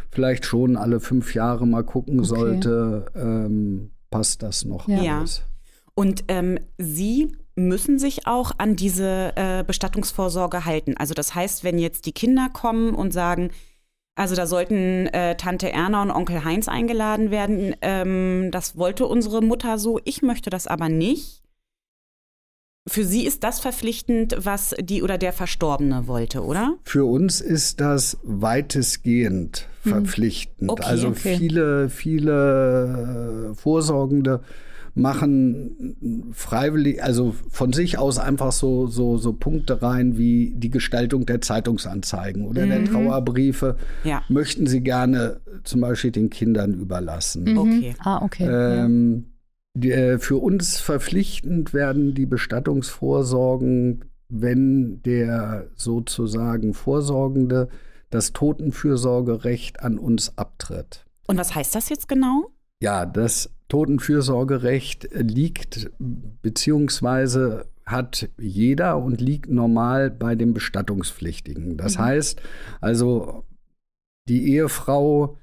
[0.09, 2.27] vielleicht schon alle fünf Jahre mal gucken okay.
[2.27, 5.19] sollte, ähm, passt das noch ja.
[5.19, 5.43] alles.
[5.93, 10.95] Und ähm, Sie müssen sich auch an diese äh, Bestattungsvorsorge halten.
[10.97, 13.51] Also das heißt, wenn jetzt die Kinder kommen und sagen,
[14.15, 17.75] also da sollten äh, Tante Erna und Onkel Heinz eingeladen werden.
[17.81, 19.99] Ähm, das wollte unsere Mutter so.
[20.03, 21.41] Ich möchte das aber nicht.
[22.87, 26.77] Für Sie ist das verpflichtend, was die oder der Verstorbene wollte, oder?
[26.83, 29.91] Für uns ist das weitestgehend hm.
[29.91, 30.69] verpflichtend.
[30.69, 31.37] Okay, also okay.
[31.37, 34.41] viele, viele Vorsorgende
[34.93, 41.25] machen freiwillig, also von sich aus einfach so, so, so Punkte rein wie die Gestaltung
[41.25, 42.69] der Zeitungsanzeigen oder mhm.
[42.69, 43.77] der Trauerbriefe.
[44.03, 44.23] Ja.
[44.27, 47.43] Möchten sie gerne zum Beispiel den Kindern überlassen.
[47.43, 47.57] Mhm.
[47.57, 47.95] Okay.
[47.99, 48.45] Ah, okay.
[48.45, 49.25] Ähm,
[49.73, 57.69] die, äh, für uns verpflichtend werden die Bestattungsvorsorgen, wenn der sozusagen Vorsorgende
[58.09, 61.05] das Totenfürsorgerecht an uns abtritt.
[61.27, 62.51] Und was heißt das jetzt genau?
[62.81, 71.77] Ja, das Totenfürsorgerecht liegt beziehungsweise hat jeder und liegt normal bei dem Bestattungspflichtigen.
[71.77, 72.01] Das mhm.
[72.01, 72.41] heißt
[72.81, 73.45] also,
[74.27, 75.37] die Ehefrau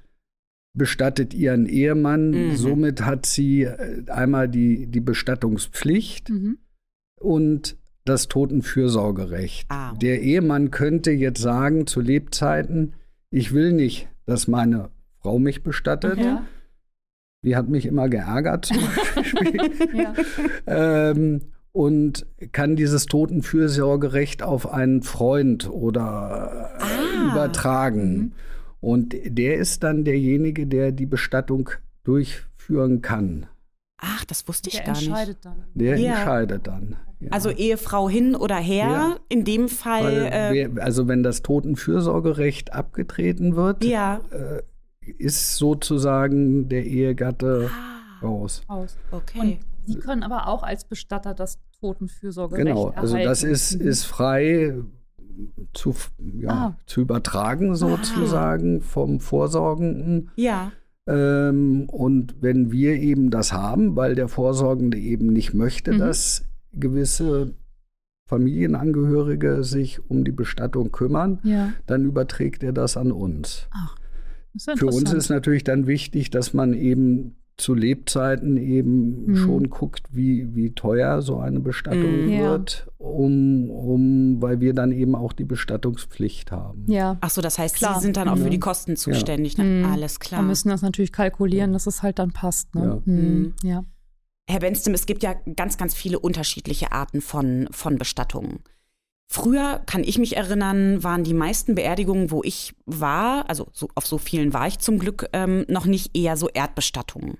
[0.77, 2.55] bestattet ihren Ehemann, mhm.
[2.55, 6.59] somit hat sie äh, einmal die, die Bestattungspflicht mhm.
[7.19, 9.65] und das Totenfürsorgerecht.
[9.71, 9.93] Ah.
[9.95, 12.93] Der Ehemann könnte jetzt sagen zu Lebzeiten,
[13.31, 16.19] ich will nicht, dass meine Frau mich bestattet.
[16.19, 16.43] Ja
[17.41, 18.77] die hat mich immer geärgert zum
[19.15, 19.71] Beispiel.
[19.93, 20.13] ja.
[20.67, 27.31] ähm, und kann dieses Totenfürsorgerecht auf einen Freund oder ah.
[27.31, 28.17] übertragen.
[28.17, 28.31] Mhm.
[28.81, 31.69] Und der ist dann derjenige, der die Bestattung
[32.03, 33.45] durchführen kann.
[33.97, 35.07] Ach, das wusste ich der gar nicht.
[35.07, 35.63] Der entscheidet dann.
[35.73, 36.13] Der ja.
[36.15, 36.95] entscheidet dann.
[37.19, 37.31] Ja.
[37.31, 39.15] Also Ehefrau hin oder her, ja.
[39.27, 40.31] in dem Fall.
[40.31, 44.21] Weil, äh, also wenn das Totenfürsorgerecht abgetreten wird, ja.
[44.31, 44.61] äh,
[45.01, 48.25] ist sozusagen der Ehegatte ah.
[48.25, 48.61] raus.
[48.67, 48.97] Aus.
[49.11, 49.39] Okay.
[49.39, 53.29] Und Sie können aber auch als Bestatter das Totenfürsorgerecht Genau, also erhalten.
[53.29, 53.87] das ist, mhm.
[53.87, 54.75] ist frei
[55.73, 55.95] zu,
[56.39, 56.77] ja, ah.
[56.85, 58.83] zu übertragen sozusagen ah.
[58.83, 60.29] vom Vorsorgenden.
[60.35, 60.71] Ja.
[61.07, 65.97] Ähm, und wenn wir eben das haben, weil der Vorsorgende eben nicht möchte, mhm.
[65.97, 67.53] dass gewisse
[68.27, 71.73] Familienangehörige sich um die Bestattung kümmern, ja.
[71.87, 73.67] dann überträgt er das an uns.
[73.71, 73.95] Ach,
[74.59, 79.35] Für uns ist natürlich dann wichtig, dass man eben zu Lebzeiten eben mhm.
[79.35, 84.91] schon guckt, wie, wie teuer so eine Bestattung mhm, wird, um, um, weil wir dann
[84.91, 86.85] eben auch die Bestattungspflicht haben.
[86.87, 87.17] Ja.
[87.21, 87.95] Ach so, das heißt, klar.
[87.95, 88.43] Sie sind dann auch ja.
[88.43, 89.57] für die Kosten zuständig.
[89.57, 89.63] Ja.
[89.63, 89.85] Mhm.
[89.85, 90.41] Alles klar.
[90.41, 92.73] Wir müssen das natürlich kalkulieren, dass es halt dann passt.
[92.75, 93.01] Ne?
[93.05, 93.53] Mhm.
[93.63, 93.83] ja.
[94.49, 98.61] Herr Benstem, es gibt ja ganz, ganz viele unterschiedliche Arten von, von Bestattungen.
[99.31, 104.07] Früher, kann ich mich erinnern, waren die meisten Beerdigungen, wo ich war, also so, auf
[104.07, 107.37] so vielen war ich zum Glück ähm, noch nicht eher so Erdbestattungen.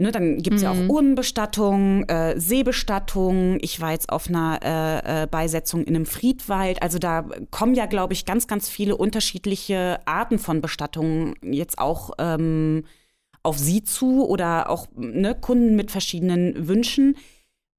[0.00, 0.64] Ne, dann gibt es mhm.
[0.64, 0.90] ja auch mhm.
[0.90, 3.58] Urnenbestattung, äh, Seebestattung.
[3.60, 6.82] Ich war jetzt auf einer äh, äh, Beisetzung in einem Friedwald.
[6.82, 12.10] Also da kommen ja, glaube ich, ganz, ganz viele unterschiedliche Arten von Bestattungen jetzt auch
[12.18, 12.84] ähm,
[13.42, 17.16] auf Sie zu oder auch ne, Kunden mit verschiedenen Wünschen.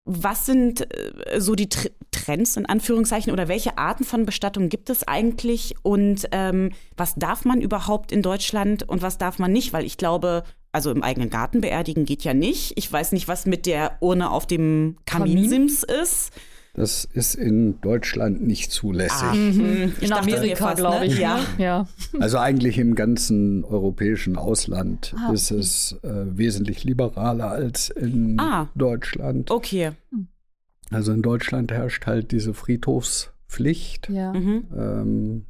[0.03, 1.69] Was sind äh, so die
[2.11, 7.45] Trends in Anführungszeichen oder welche Arten von Bestattung gibt es eigentlich und ähm, was darf
[7.45, 9.73] man überhaupt in Deutschland und was darf man nicht?
[9.73, 12.73] Weil ich glaube, also im eigenen Garten beerdigen geht ja nicht.
[12.77, 16.03] Ich weiß nicht, was mit der Urne auf dem Kaminsims Kamin?
[16.03, 16.31] ist.
[16.75, 19.23] Das ist in Deutschland nicht zulässig.
[19.23, 19.93] Ah, mhm.
[19.99, 21.15] In Amerika, glaube ich.
[21.15, 21.21] Ne?
[21.21, 21.39] Ja.
[21.57, 21.87] ja.
[22.19, 28.69] Also eigentlich im ganzen europäischen Ausland ah, ist es äh, wesentlich liberaler als in ah.
[28.75, 29.49] Deutschland.
[29.51, 29.91] Okay.
[30.91, 34.09] Also in Deutschland herrscht halt diese Friedhofspflicht.
[34.09, 34.33] Ja.
[34.33, 34.63] Mhm.
[34.75, 35.45] Ähm,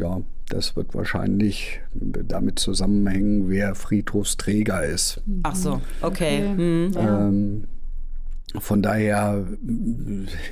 [0.00, 5.22] ja, das wird wahrscheinlich damit zusammenhängen, wer Friedhofsträger ist.
[5.42, 6.48] Ach so, okay.
[6.50, 6.54] okay.
[6.54, 6.92] Mhm.
[6.96, 7.64] Ähm,
[8.58, 9.46] von daher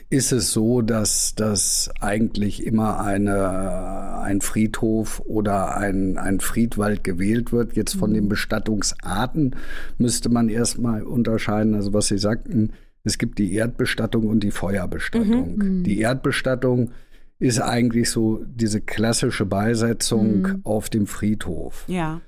[0.08, 7.50] ist es so, dass, dass eigentlich immer eine, ein Friedhof oder ein, ein Friedwald gewählt
[7.50, 7.74] wird.
[7.74, 8.28] Jetzt von den mhm.
[8.28, 9.56] Bestattungsarten
[9.96, 11.74] müsste man erstmal unterscheiden.
[11.74, 12.72] Also was Sie sagten,
[13.04, 15.56] es gibt die Erdbestattung und die Feuerbestattung.
[15.56, 15.84] Mhm.
[15.84, 16.90] Die Erdbestattung
[17.38, 20.60] ist eigentlich so diese klassische Beisetzung mhm.
[20.64, 21.84] auf dem Friedhof.
[21.86, 22.20] Ja.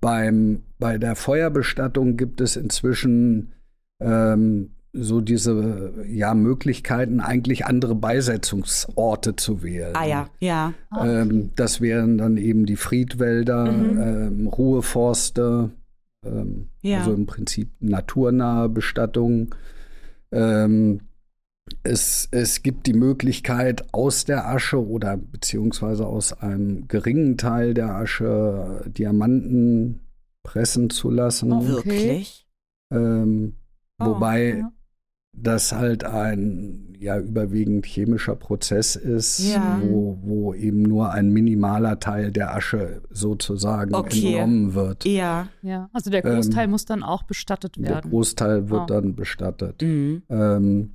[0.00, 3.52] Beim, bei der Feuerbestattung gibt es inzwischen
[4.00, 9.96] ähm, so diese ja, Möglichkeiten, eigentlich andere Beisetzungsorte zu wählen.
[9.96, 10.74] Ah ja, ja.
[11.00, 14.00] Ähm, das wären dann eben die Friedwälder, mhm.
[14.00, 15.70] ähm, Ruheforste,
[16.26, 16.98] ähm, ja.
[16.98, 19.54] also im Prinzip naturnahe Bestattung.
[20.32, 21.00] Ähm,
[21.82, 27.94] es, es gibt die Möglichkeit, aus der Asche oder beziehungsweise aus einem geringen Teil der
[27.94, 30.00] Asche Diamanten
[30.42, 31.52] pressen zu lassen.
[31.52, 32.48] Oh, wirklich?
[32.92, 33.56] Ähm,
[33.98, 34.72] oh, wobei ja.
[35.32, 39.80] Das halt ein ja überwiegend chemischer Prozess ist, ja.
[39.82, 44.34] wo, wo eben nur ein minimaler Teil der Asche sozusagen okay.
[44.34, 45.04] entnommen wird.
[45.04, 45.48] Ja.
[45.62, 48.02] ja, also der Großteil ähm, muss dann auch bestattet werden.
[48.02, 48.86] Der Großteil wird oh.
[48.86, 49.82] dann bestattet.
[49.82, 50.22] Mhm.
[50.28, 50.92] Ähm,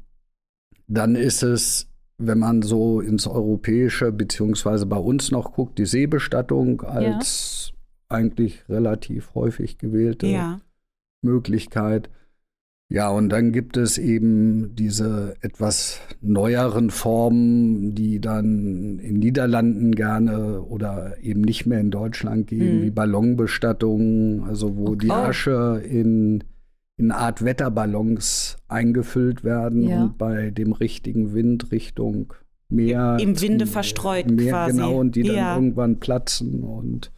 [0.88, 6.82] dann ist es, wenn man so ins Europäische beziehungsweise bei uns noch guckt, die Seebestattung
[6.82, 8.18] als ja.
[8.18, 10.62] eigentlich relativ häufig gewählte ja.
[11.22, 12.10] Möglichkeit.
[12.90, 20.62] Ja, und dann gibt es eben diese etwas neueren Formen, die dann in Niederlanden gerne
[20.62, 22.84] oder eben nicht mehr in Deutschland gehen, mhm.
[22.84, 25.00] wie Ballonbestattungen, also wo okay.
[25.00, 26.44] die Asche in
[27.00, 30.02] in Art Wetterballons eingefüllt werden ja.
[30.02, 32.34] und bei dem richtigen Wind Richtung
[32.70, 33.18] Meer.
[33.22, 34.78] Im Winde verstreut Meer, quasi.
[34.78, 35.56] Genau, und die dann ja.
[35.56, 37.12] irgendwann platzen und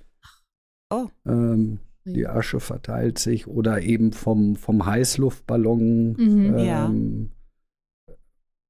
[0.91, 1.07] oh.
[1.26, 6.60] ähm, die Asche verteilt sich oder eben vom, vom Heißluftballon mhm, ähm,
[8.08, 8.16] ja.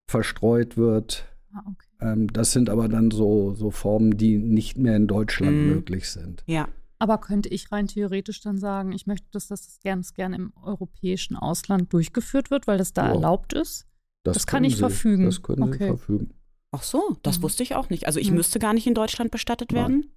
[0.08, 1.26] verstreut wird.
[1.54, 1.88] Ah, okay.
[2.02, 5.68] ähm, das sind aber dann so, so Formen, die nicht mehr in Deutschland mhm.
[5.68, 6.44] möglich sind.
[6.48, 6.68] Ja.
[7.02, 11.38] Aber könnte ich rein theoretisch dann sagen, ich möchte, dass das ganz gerne im europäischen
[11.38, 13.14] Ausland durchgeführt wird, weil das da ja.
[13.14, 13.88] erlaubt ist?
[14.24, 15.24] Das, das kann ich Sie, verfügen.
[15.24, 15.78] Das können okay.
[15.78, 16.34] Sie verfügen.
[16.72, 17.44] Ach so, das mhm.
[17.44, 18.06] wusste ich auch nicht.
[18.06, 18.38] Also ich mhm.
[18.38, 20.12] müsste gar nicht in Deutschland bestattet werden?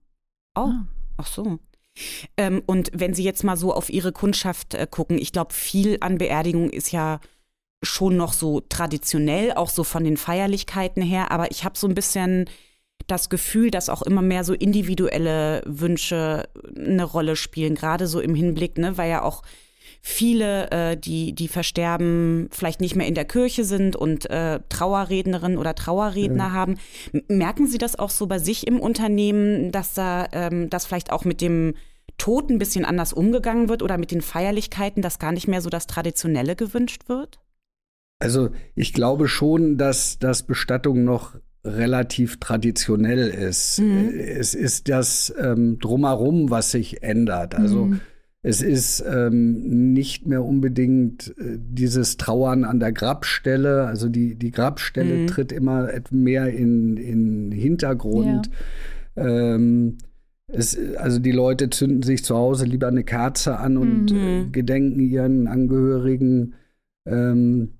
[0.56, 0.86] Oh, ah.
[1.16, 1.60] ach so.
[2.36, 5.98] Ähm, und wenn Sie jetzt mal so auf Ihre Kundschaft äh, gucken, ich glaube, viel
[6.00, 7.20] an Beerdigung ist ja
[7.82, 11.94] schon noch so traditionell, auch so von den Feierlichkeiten her, aber ich habe so ein
[11.94, 12.48] bisschen
[13.08, 18.34] das Gefühl, dass auch immer mehr so individuelle Wünsche eine Rolle spielen, gerade so im
[18.34, 19.42] Hinblick, ne, weil ja auch
[20.04, 25.56] viele, äh, die, die versterben, vielleicht nicht mehr in der Kirche sind und äh, Trauerrednerinnen
[25.56, 26.50] oder Trauerredner ja.
[26.50, 26.76] haben.
[27.28, 31.24] Merken Sie das auch so bei sich im Unternehmen, dass da ähm, das vielleicht auch
[31.24, 31.74] mit dem
[32.18, 35.70] Tod ein bisschen anders umgegangen wird oder mit den Feierlichkeiten, dass gar nicht mehr so
[35.70, 37.38] das Traditionelle gewünscht wird?
[38.18, 43.78] Also ich glaube schon, dass, dass Bestattung noch relativ traditionell ist.
[43.78, 44.10] Mhm.
[44.18, 47.54] Es ist das ähm, drumherum, was sich ändert.
[47.54, 48.00] Also mhm.
[48.42, 53.86] Es ist ähm, nicht mehr unbedingt äh, dieses Trauern an der Grabstelle.
[53.86, 55.26] Also die, die Grabstelle mhm.
[55.28, 58.50] tritt immer mehr in, in Hintergrund.
[59.14, 59.54] Ja.
[59.54, 59.98] Ähm,
[60.48, 64.52] es, also die Leute zünden sich zu Hause lieber eine Kerze an und äh, mhm.
[64.52, 66.54] gedenken ihren Angehörigen.
[67.06, 67.78] Ähm,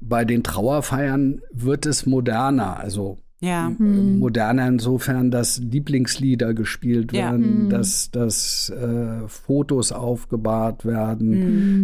[0.00, 3.70] bei den Trauerfeiern wird es moderner, also ja.
[3.76, 4.18] Mhm.
[4.18, 7.68] moderner insofern, dass Lieblingslieder gespielt werden, mhm.
[7.70, 11.30] dass, dass äh, Fotos aufgebahrt werden,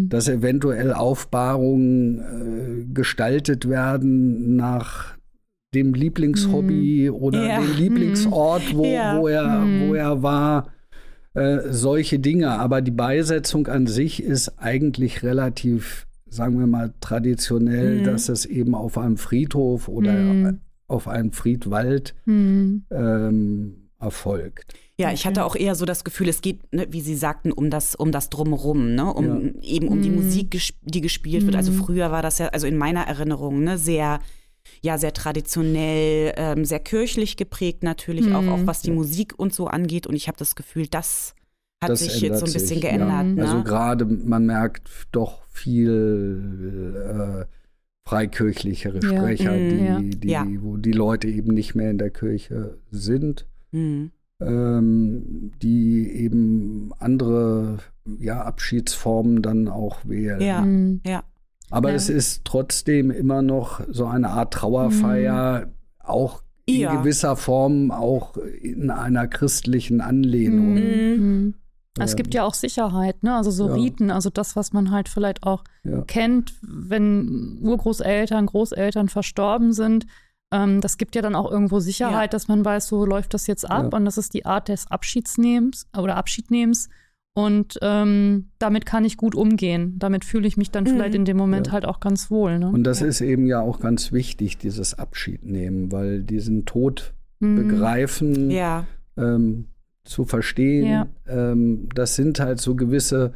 [0.04, 0.08] mhm.
[0.08, 5.16] dass eventuell Aufbahrungen äh, gestaltet werden nach
[5.74, 7.14] dem Lieblingshobby mhm.
[7.14, 7.60] oder ja.
[7.60, 9.18] dem Lieblingsort, wo, ja.
[9.18, 10.68] wo, er, wo er war.
[11.34, 12.50] Äh, solche Dinge.
[12.50, 18.04] Aber die Beisetzung an sich ist eigentlich relativ sagen wir mal, traditionell, mhm.
[18.04, 20.60] dass es eben auf einem Friedhof oder mhm.
[20.88, 22.84] Auf einem Friedwald mhm.
[22.90, 24.74] ähm, erfolgt.
[25.00, 27.70] Ja, ich hatte auch eher so das Gefühl, es geht, ne, wie Sie sagten, um
[27.70, 29.12] das, um das Drumherum, ne?
[29.12, 29.62] um ja.
[29.62, 30.24] eben um die mhm.
[30.24, 31.54] Musik, die gespielt wird.
[31.54, 31.76] Also mhm.
[31.76, 34.18] früher war das ja, also in meiner Erinnerung, ne, sehr,
[34.80, 38.66] ja, sehr traditionell, ähm, sehr kirchlich geprägt natürlich, auch, auch mhm.
[38.66, 40.06] was die Musik und so angeht.
[40.08, 41.34] Und ich habe das Gefühl, das
[41.80, 43.10] hat das sich jetzt so ein bisschen sich, geändert.
[43.10, 43.22] Ja.
[43.22, 43.42] Ne?
[43.42, 47.57] Also gerade, man merkt doch viel äh,
[48.08, 49.98] freikirchlichere Sprecher, ja.
[49.98, 50.46] die, die, ja.
[50.60, 53.46] wo die Leute eben nicht mehr in der Kirche sind.
[53.70, 54.10] Mhm.
[54.40, 57.78] Ähm, die eben andere
[58.20, 60.40] ja, Abschiedsformen dann auch wählen.
[60.40, 61.00] Ja, mhm.
[61.04, 61.24] ja.
[61.70, 61.96] Aber ja.
[61.96, 65.72] es ist trotzdem immer noch so eine Art Trauerfeier, mhm.
[65.98, 66.94] auch in ja.
[66.94, 71.54] gewisser Form auch in einer christlichen Anlehnung.
[72.04, 73.36] Es gibt ja auch Sicherheit, ne?
[73.36, 73.74] Also so ja.
[73.74, 76.02] Riten, also das, was man halt vielleicht auch ja.
[76.02, 80.06] kennt, wenn Urgroßeltern, Großeltern verstorben sind.
[80.50, 82.36] Ähm, das gibt ja dann auch irgendwo Sicherheit, ja.
[82.36, 85.86] dass man weiß, so läuft das jetzt ab und das ist die Art des Abschiedsnehmens
[85.96, 86.88] oder Abschiednehmens.
[87.34, 89.94] Und ähm, damit kann ich gut umgehen.
[89.98, 90.88] Damit fühle ich mich dann mhm.
[90.88, 92.58] vielleicht in dem Moment halt auch ganz wohl.
[92.58, 92.68] Ne?
[92.68, 97.54] Und das ist eben ja auch ganz wichtig, dieses Abschiednehmen, weil diesen Tod mhm.
[97.54, 98.50] begreifen.
[98.50, 98.86] Ja.
[99.16, 99.66] Ähm,
[100.08, 100.86] zu verstehen.
[100.86, 101.08] Ja.
[101.26, 103.34] Ähm, das sind halt so gewisse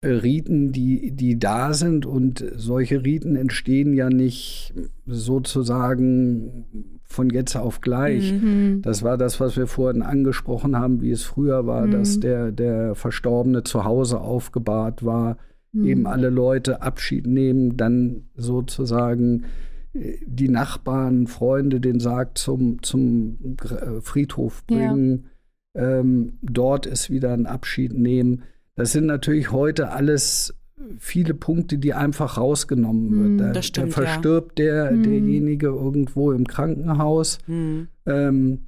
[0.00, 4.74] äh, Riten, die, die da sind und solche Riten entstehen ja nicht
[5.06, 8.32] sozusagen von jetzt auf gleich.
[8.32, 8.80] Mhm.
[8.82, 11.90] Das war das, was wir vorhin angesprochen haben, wie es früher war, mhm.
[11.92, 15.36] dass der, der Verstorbene zu Hause aufgebahrt war,
[15.72, 15.84] mhm.
[15.84, 19.44] eben alle Leute Abschied nehmen, dann sozusagen
[19.92, 25.24] äh, die Nachbarn, Freunde den Sarg zum, zum äh, Friedhof bringen.
[25.24, 25.31] Ja
[25.74, 28.42] ähm, dort ist wieder ein Abschied nehmen.
[28.74, 30.54] Das sind natürlich heute alles
[30.98, 33.56] viele Punkte, die einfach rausgenommen hm, wird.
[33.56, 34.64] Da, stimmt, da verstirbt ja.
[34.64, 35.02] der, hm.
[35.02, 37.38] derjenige irgendwo im Krankenhaus.
[37.46, 37.88] Hm.
[38.06, 38.66] Ähm,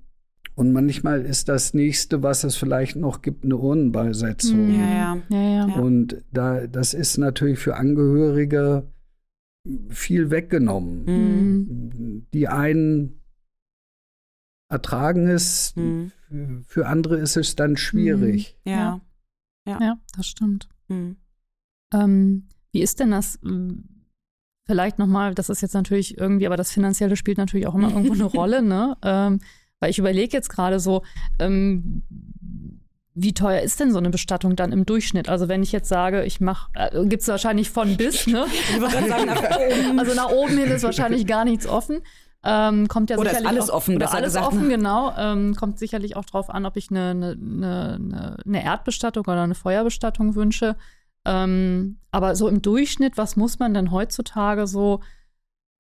[0.57, 4.73] und manchmal ist das nächste, was es vielleicht noch gibt, eine Urnenbeisetzung.
[4.73, 5.17] Ja, ja.
[5.29, 5.75] ja, ja.
[5.81, 8.87] Und da, das ist natürlich für Angehörige
[9.89, 12.27] viel weggenommen.
[12.33, 13.21] Die einen
[14.69, 15.75] ertragen es.
[16.67, 18.57] Für andere ist es dann schwierig.
[18.65, 18.73] Hm.
[18.73, 19.01] Ja.
[19.67, 19.81] ja.
[19.81, 20.69] Ja, das stimmt.
[20.89, 21.17] Hm.
[21.93, 23.39] Ähm, wie ist denn das?
[23.43, 23.85] Hm,
[24.67, 28.15] vielleicht nochmal, das ist jetzt natürlich irgendwie, aber das Finanzielle spielt natürlich auch immer irgendwo
[28.15, 28.97] eine Rolle, ne?
[29.03, 29.41] Ähm,
[29.81, 31.03] weil ich überlege jetzt gerade so,
[31.39, 32.03] ähm,
[33.15, 35.29] wie teuer ist denn so eine Bestattung dann im Durchschnitt?
[35.29, 38.45] Also wenn ich jetzt sage, ich mache, äh, gibt es wahrscheinlich von bis, ne?
[39.97, 42.01] also nach oben hin ist wahrscheinlich gar nichts offen.
[42.45, 44.77] Ähm, kommt ja oder sicherlich ist alles auch, offen, oder alles gesagt, offen, ne?
[44.77, 45.15] genau.
[45.17, 49.55] Ähm, kommt sicherlich auch drauf an, ob ich eine, eine, eine, eine Erdbestattung oder eine
[49.55, 50.77] Feuerbestattung wünsche.
[51.25, 55.01] Ähm, aber so im Durchschnitt, was muss man denn heutzutage so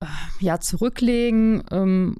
[0.00, 0.06] äh,
[0.40, 2.16] ja, zurücklegen ähm,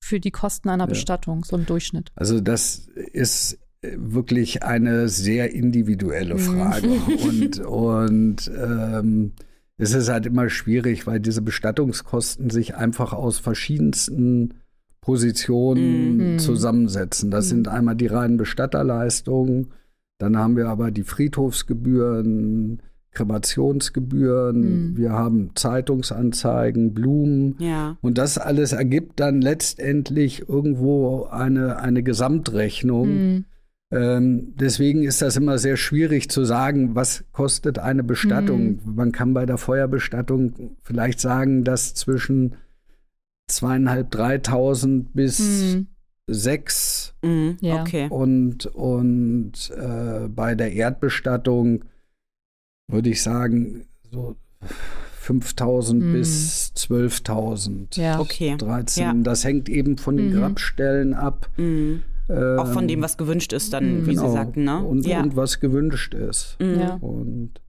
[0.00, 0.88] für die Kosten einer ja.
[0.88, 2.12] Bestattung, so im Durchschnitt?
[2.14, 6.38] Also das ist wirklich eine sehr individuelle mhm.
[6.38, 6.88] Frage.
[7.24, 9.32] und und ähm,
[9.78, 14.54] es ist halt immer schwierig, weil diese Bestattungskosten sich einfach aus verschiedensten
[15.00, 16.38] Positionen mhm.
[16.38, 17.30] zusammensetzen.
[17.30, 17.48] Das mhm.
[17.48, 19.72] sind einmal die reinen Bestatterleistungen,
[20.18, 24.96] dann haben wir aber die Friedhofsgebühren, Kremationsgebühren, mhm.
[24.96, 27.56] wir haben Zeitungsanzeigen, Blumen.
[27.58, 27.96] Ja.
[28.00, 33.08] Und das alles ergibt dann letztendlich irgendwo eine, eine Gesamtrechnung.
[33.08, 33.44] Mhm.
[33.92, 38.80] Ähm, deswegen ist das immer sehr schwierig zu sagen, was kostet eine Bestattung.
[38.84, 38.94] Mhm.
[38.94, 42.56] Man kann bei der Feuerbestattung vielleicht sagen, dass zwischen
[43.48, 45.88] zweieinhalb, dreitausend bis mhm.
[46.26, 47.82] sechs mhm, ja.
[47.82, 48.06] okay.
[48.08, 51.84] und, und äh, bei der Erdbestattung
[52.88, 54.36] würde ich sagen, so
[55.20, 56.12] 5000 mhm.
[56.14, 58.00] bis 12.000.
[58.00, 58.20] Ja.
[58.20, 58.56] Okay.
[58.56, 59.04] 13.
[59.04, 59.12] Ja.
[59.22, 60.38] Das hängt eben von den mhm.
[60.38, 61.50] Grabstellen ab.
[61.58, 62.04] Mhm.
[62.32, 64.28] Ähm, Auch von dem, was gewünscht ist, dann, wie genau.
[64.28, 64.84] Sie sagten, ne?
[64.84, 65.22] Und, ja.
[65.22, 66.56] und was gewünscht ist.
[66.60, 66.80] Mhm.
[66.80, 66.94] Ja.
[67.00, 67.60] Und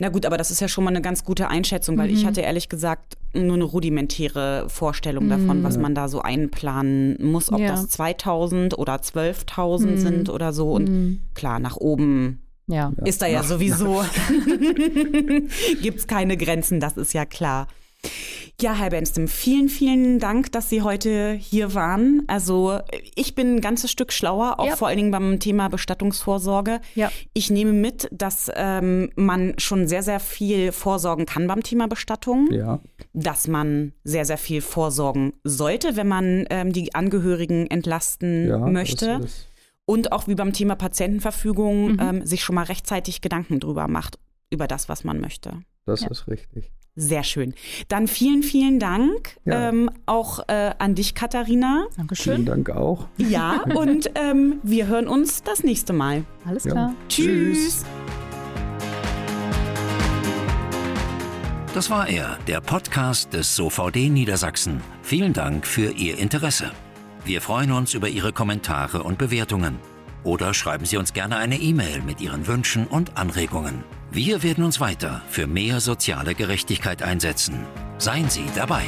[0.00, 2.14] na gut, aber das ist ja schon mal eine ganz gute Einschätzung, weil mhm.
[2.14, 5.28] ich hatte ehrlich gesagt nur eine rudimentäre Vorstellung mhm.
[5.28, 7.68] davon, was man da so einplanen muss, ob ja.
[7.68, 9.98] das 2000 oder 12.000 mhm.
[9.98, 10.72] sind oder so.
[10.72, 11.20] Und mhm.
[11.34, 12.94] klar, nach oben ja.
[13.04, 14.02] ist da ja, ja sowieso,
[15.82, 17.68] gibt es keine Grenzen, das ist ja klar.
[18.60, 22.24] Ja, Herr Benstem, vielen, vielen Dank, dass Sie heute hier waren.
[22.26, 22.80] Also
[23.14, 24.76] ich bin ein ganzes Stück schlauer, auch ja.
[24.76, 26.80] vor allen Dingen beim Thema Bestattungsvorsorge.
[26.94, 27.10] Ja.
[27.32, 32.52] Ich nehme mit, dass ähm, man schon sehr, sehr viel vorsorgen kann beim Thema Bestattung.
[32.52, 32.80] Ja.
[33.14, 39.20] Dass man sehr, sehr viel vorsorgen sollte, wenn man ähm, die Angehörigen entlasten ja, möchte.
[39.86, 41.98] Und auch wie beim Thema Patientenverfügung mhm.
[42.00, 44.18] ähm, sich schon mal rechtzeitig Gedanken drüber macht,
[44.50, 45.62] über das, was man möchte.
[45.86, 46.70] Das ist richtig.
[47.00, 47.54] Sehr schön.
[47.88, 49.70] Dann vielen, vielen Dank ja.
[49.70, 51.86] ähm, auch äh, an dich, Katharina.
[51.96, 52.34] Dankeschön.
[52.34, 53.08] Vielen Dank auch.
[53.16, 56.24] Ja, und ähm, wir hören uns das nächste Mal.
[56.44, 56.90] Alles klar.
[56.90, 56.94] Ja.
[57.08, 57.84] Tschüss.
[61.72, 64.82] Das war er, der Podcast des SOVD Niedersachsen.
[65.02, 66.72] Vielen Dank für Ihr Interesse.
[67.24, 69.78] Wir freuen uns über Ihre Kommentare und Bewertungen.
[70.22, 73.84] Oder schreiben Sie uns gerne eine E-Mail mit Ihren Wünschen und Anregungen.
[74.12, 77.64] Wir werden uns weiter für mehr soziale Gerechtigkeit einsetzen.
[77.98, 78.82] Seien Sie dabei.